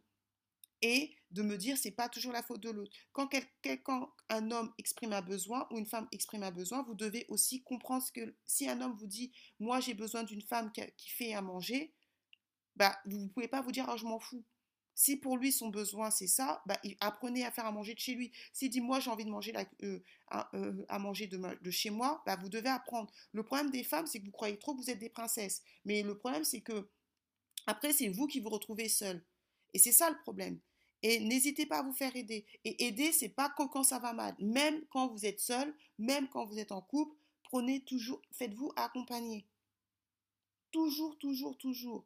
et 0.81 1.15
de 1.31 1.41
me 1.41 1.57
dire 1.57 1.77
c'est 1.77 1.91
pas 1.91 2.09
toujours 2.09 2.31
la 2.31 2.43
faute 2.43 2.61
de 2.61 2.69
l'autre. 2.69 2.91
Quand, 3.11 3.27
quelqu'un, 3.61 4.07
un 4.29 4.51
homme 4.51 4.73
exprime 4.77 5.13
un 5.13 5.21
besoin 5.21 5.67
ou 5.71 5.77
une 5.77 5.85
femme 5.85 6.07
exprime 6.11 6.43
un 6.43 6.51
besoin, 6.51 6.83
vous 6.83 6.95
devez 6.95 7.25
aussi 7.29 7.63
comprendre 7.63 8.05
que 8.13 8.35
si 8.45 8.69
un 8.69 8.81
homme 8.81 8.95
vous 8.97 9.07
dit 9.07 9.31
moi 9.59 9.79
j'ai 9.79 9.93
besoin 9.93 10.23
d'une 10.23 10.41
femme 10.41 10.71
qui, 10.71 11.09
fait 11.09 11.33
à 11.33 11.41
manger, 11.41 11.93
bah 12.75 12.97
vous 13.05 13.17
ne 13.17 13.27
pouvez 13.27 13.47
pas 13.47 13.61
vous 13.61 13.71
dire 13.71 13.85
ah, 13.89 13.97
je 13.97 14.05
m'en 14.05 14.19
fous. 14.19 14.43
Si 14.99 15.15
pour 15.15 15.37
lui, 15.37 15.51
son 15.51 15.69
besoin, 15.69 16.09
c'est 16.09 16.25
ça, 16.25 16.63
bah, 16.65 16.79
apprenez 17.01 17.45
à 17.45 17.51
faire 17.51 17.67
à 17.67 17.71
manger 17.71 17.93
de 17.93 17.99
chez 17.99 18.15
lui. 18.15 18.31
S'il 18.51 18.71
dit, 18.71 18.81
moi, 18.81 18.99
j'ai 18.99 19.11
envie 19.11 19.25
de 19.25 19.29
manger 19.29 19.53
euh, 19.83 19.99
euh, 20.55 20.85
à, 20.89 20.97
manger 20.97 21.27
de, 21.27 21.37
de, 21.37 21.69
chez 21.69 21.91
moi, 21.91 22.23
bah, 22.25 22.35
vous 22.41 22.49
devez 22.49 22.69
apprendre. 22.69 23.13
Le 23.31 23.43
problème 23.43 23.69
des 23.69 23.83
femmes, 23.83 24.07
c'est 24.07 24.19
que 24.19 24.25
vous 24.25 24.31
croyez 24.31 24.57
trop 24.57 24.73
que 24.73 24.81
vous 24.81 24.89
êtes 24.89 24.97
des 24.97 25.11
princesses. 25.11 25.61
Mais 25.85 26.01
le 26.01 26.17
problème, 26.17 26.43
c'est 26.43 26.61
que 26.61 26.89
après, 27.67 27.93
c'est 27.93 28.07
vous 28.07 28.25
qui 28.25 28.39
vous 28.39 28.49
retrouvez 28.49 28.89
seul. 28.89 29.23
Et 29.73 29.77
c'est 29.77 29.91
ça 29.91 30.09
le 30.09 30.17
problème. 30.23 30.59
Et 31.03 31.19
n'hésitez 31.19 31.65
pas 31.65 31.79
à 31.79 31.83
vous 31.83 31.93
faire 31.93 32.15
aider. 32.15 32.45
Et 32.63 32.87
aider, 32.87 33.11
c'est 33.11 33.29
pas 33.29 33.53
quand 33.55 33.83
ça 33.83 33.99
va 33.99 34.13
mal. 34.13 34.35
Même 34.39 34.83
quand 34.89 35.07
vous 35.07 35.25
êtes 35.25 35.39
seul, 35.39 35.75
même 35.97 36.27
quand 36.29 36.45
vous 36.45 36.59
êtes 36.59 36.71
en 36.71 36.81
couple, 36.81 37.15
prenez 37.43 37.83
toujours, 37.85 38.21
faites-vous 38.31 38.71
accompagner. 38.75 39.47
Toujours, 40.71 41.17
toujours, 41.17 41.57
toujours. 41.57 42.05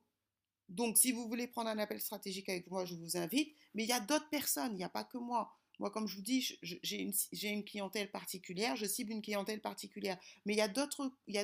Donc, 0.69 0.97
si 0.97 1.11
vous 1.11 1.27
voulez 1.27 1.47
prendre 1.47 1.69
un 1.69 1.77
appel 1.79 1.99
stratégique 1.99 2.47
avec 2.47 2.69
moi, 2.69 2.85
je 2.85 2.95
vous 2.95 3.17
invite. 3.17 3.55
Mais 3.73 3.83
il 3.83 3.89
y 3.89 3.93
a 3.93 3.99
d'autres 3.99 4.29
personnes, 4.29 4.73
il 4.73 4.77
n'y 4.77 4.83
a 4.83 4.89
pas 4.89 5.03
que 5.03 5.17
moi. 5.17 5.53
Moi, 5.79 5.89
comme 5.89 6.07
je 6.07 6.15
vous 6.15 6.21
dis, 6.21 6.59
j'ai 6.61 7.01
une, 7.41 7.63
clientèle 7.63 8.11
particulière, 8.11 8.75
je 8.75 8.85
cible 8.85 9.11
une 9.11 9.21
clientèle 9.21 9.61
particulière. 9.61 10.19
Mais 10.45 10.53
il 10.53 10.57
y 10.57 10.61
a 10.61 10.67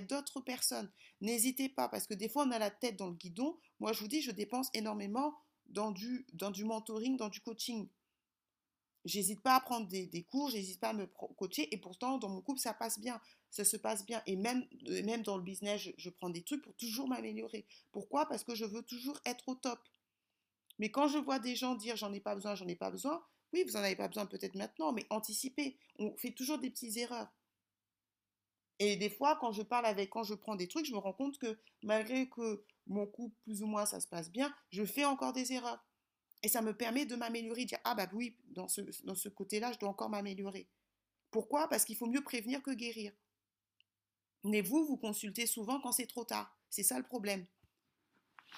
d'autres 0.01 0.41
personnes. 0.41 0.91
N'hésitez 1.21 1.69
pas, 1.69 1.89
parce 1.89 2.05
que 2.05 2.13
des 2.13 2.29
fois, 2.29 2.45
on 2.45 2.51
a 2.51 2.59
la 2.59 2.69
tête 2.69 2.97
dans 2.97 3.07
le 3.07 3.15
guidon. 3.15 3.57
Moi, 3.79 3.93
je 3.93 3.99
vous 3.99 4.07
dis, 4.07 4.21
je 4.21 4.31
dépense 4.31 4.69
énormément 4.73 5.35
dans 5.69 5.91
du, 5.91 6.25
dans 6.33 6.51
du 6.51 6.63
mentoring, 6.65 7.17
dans 7.17 7.29
du 7.29 7.41
coaching. 7.41 7.87
J'hésite 9.05 9.41
pas 9.41 9.55
à 9.55 9.61
prendre 9.61 9.87
des, 9.87 10.05
des 10.05 10.23
cours, 10.23 10.49
j'hésite 10.49 10.79
pas 10.79 10.89
à 10.89 10.93
me 10.93 11.05
coacher. 11.05 11.73
Et 11.73 11.77
pourtant, 11.77 12.17
dans 12.17 12.29
mon 12.29 12.41
couple, 12.41 12.59
ça 12.59 12.73
passe 12.73 12.99
bien 12.99 13.21
ça 13.49 13.63
se 13.63 13.77
passe 13.77 14.05
bien. 14.05 14.21
Et 14.25 14.35
même, 14.35 14.65
même 15.05 15.23
dans 15.23 15.37
le 15.37 15.43
business, 15.43 15.89
je, 15.97 16.09
prends 16.09 16.29
des 16.29 16.43
trucs 16.43 16.61
pour 16.61 16.75
toujours 16.75 17.07
m'améliorer. 17.07 17.65
Pourquoi? 17.91 18.27
Parce 18.27 18.43
que 18.43 18.55
je 18.55 18.65
veux 18.65 18.83
toujours 18.83 19.19
être 19.25 19.47
au 19.47 19.55
top. 19.55 19.79
Mais 20.79 20.91
quand 20.91 21.07
je 21.07 21.17
vois 21.17 21.39
des 21.39 21.55
gens 21.55 21.75
dire 21.75 21.95
j'en 21.95 22.13
ai 22.13 22.19
pas 22.19 22.35
besoin, 22.35 22.55
j'en 22.55 22.67
ai 22.67 22.75
pas 22.75 22.91
besoin, 22.91 23.23
Oui, 23.53 23.63
vous 23.63 23.73
n'en 23.73 23.79
avez 23.79 23.95
pas 23.95 24.07
besoin 24.07 24.25
peut-être 24.25 24.55
maintenant, 24.55 24.91
mais 24.91 25.05
anticipez. 25.09 25.77
On 25.97 26.15
fait 26.17 26.31
toujours 26.31 26.59
des 26.59 26.69
petites 26.69 26.97
erreurs. 26.97 27.29
Et 28.79 28.95
des 28.95 29.09
fois, 29.09 29.37
quand 29.39 29.51
je 29.51 29.63
parle 29.63 29.85
avec, 29.85 30.09
quand 30.09 30.23
je 30.23 30.35
prends 30.35 30.55
des 30.55 30.67
trucs, 30.67 30.85
je 30.85 30.93
me 30.93 30.99
rends 30.99 31.13
compte 31.13 31.37
que 31.39 31.57
malgré 31.83 32.29
que 32.29 32.63
mon 32.85 33.07
couple, 33.07 33.35
plus 33.43 33.63
ou 33.63 33.67
moins, 33.67 33.85
ça 33.85 33.99
se 33.99 34.07
passe 34.07 34.31
bien, 34.31 34.53
je 34.69 34.85
fais 34.85 35.05
encore 35.05 35.33
des 35.33 35.53
erreurs. 35.53 35.83
Et 36.43 36.47
ça 36.47 36.61
me 36.61 36.75
permet 36.75 37.05
de 37.05 37.15
m'améliorer, 37.15 37.63
de 37.63 37.69
dire, 37.69 37.79
ah 37.83 37.95
bah 37.95 38.07
oui, 38.13 38.37
dans 38.49 38.67
ce, 38.67 39.29
côté-là, 39.29 39.71
je 39.73 39.79
dois 39.79 39.89
encore 39.89 40.09
m'améliorer. 40.09 40.67
Pourquoi? 41.31 41.67
Parce 41.67 41.83
qu'il 41.83 41.97
faut 41.97 42.05
mieux 42.05 42.23
prévenir 42.23 42.61
que 42.61 42.71
guérir. 42.71 43.11
Mais 44.43 44.61
vous, 44.61 44.85
vous 44.85 44.97
consultez 44.97 45.47
souvent 45.47 45.81
quand 45.81 45.91
c'est 45.91 46.05
trop 46.05 46.23
tard. 46.23 46.55
C'est 46.69 46.83
ça 46.83 46.97
le 46.97 47.03
problème. 47.03 47.45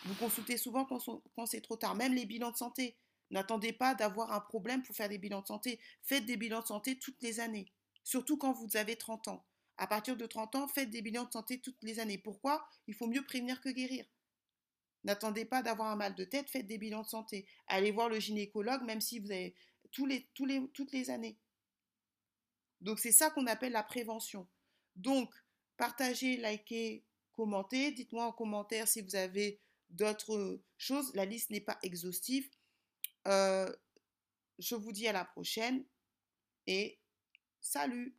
Vous 0.05 0.15
consultez 0.15 0.57
souvent 0.57 0.85
quand, 0.85 0.99
quand 1.35 1.45
c'est 1.45 1.61
trop 1.61 1.77
tard. 1.77 1.95
Même 1.95 2.13
les 2.13 2.25
bilans 2.25 2.51
de 2.51 2.57
santé. 2.57 2.97
N'attendez 3.31 3.73
pas 3.73 3.95
d'avoir 3.95 4.33
un 4.33 4.39
problème 4.39 4.83
pour 4.83 4.95
faire 4.95 5.09
des 5.09 5.17
bilans 5.17 5.41
de 5.41 5.47
santé. 5.47 5.79
Faites 6.03 6.25
des 6.25 6.35
bilans 6.35 6.61
de 6.61 6.67
santé 6.67 6.99
toutes 6.99 7.21
les 7.21 7.39
années. 7.39 7.71
Surtout 8.03 8.37
quand 8.37 8.51
vous 8.51 8.75
avez 8.75 8.97
30 8.97 9.29
ans. 9.29 9.45
À 9.79 9.87
partir 9.87 10.17
de 10.17 10.25
30 10.25 10.55
ans, 10.55 10.67
faites 10.67 10.89
des 10.89 11.01
bilans 11.01 11.23
de 11.23 11.31
santé 11.31 11.61
toutes 11.61 11.81
les 11.83 11.99
années. 11.99 12.17
Pourquoi? 12.17 12.67
Il 12.87 12.93
faut 12.93 13.07
mieux 13.07 13.23
prévenir 13.23 13.61
que 13.61 13.69
guérir. 13.69 14.05
N'attendez 15.05 15.45
pas 15.45 15.63
d'avoir 15.63 15.87
un 15.89 15.95
mal 15.95 16.15
de 16.15 16.25
tête, 16.25 16.49
faites 16.49 16.67
des 16.67 16.77
bilans 16.77 17.03
de 17.03 17.07
santé. 17.07 17.47
Allez 17.67 17.91
voir 17.91 18.09
le 18.09 18.19
gynécologue, 18.19 18.83
même 18.83 18.99
si 18.99 19.19
vous 19.19 19.31
avez 19.31 19.55
tous 19.91 20.05
les, 20.05 20.29
toutes 20.73 20.91
les 20.91 21.09
années. 21.09 21.39
Donc 22.81 22.99
c'est 22.99 23.13
ça 23.13 23.29
qu'on 23.29 23.47
appelle 23.47 23.71
la 23.71 23.83
prévention. 23.83 24.49
Donc, 24.97 25.33
partagez, 25.77 26.35
likez, 26.35 27.05
commentez. 27.31 27.91
Dites-moi 27.91 28.25
en 28.25 28.33
commentaire 28.33 28.85
si 28.85 29.01
vous 29.01 29.15
avez 29.15 29.61
d'autres 29.89 30.61
choses. 30.77 31.15
La 31.15 31.23
liste 31.23 31.51
n'est 31.51 31.61
pas 31.61 31.79
exhaustive. 31.83 32.49
Euh, 33.29 33.73
je 34.57 34.75
vous 34.75 34.91
dis 34.91 35.07
à 35.07 35.13
la 35.13 35.23
prochaine 35.23 35.85
et 36.67 36.99
salut 37.61 38.18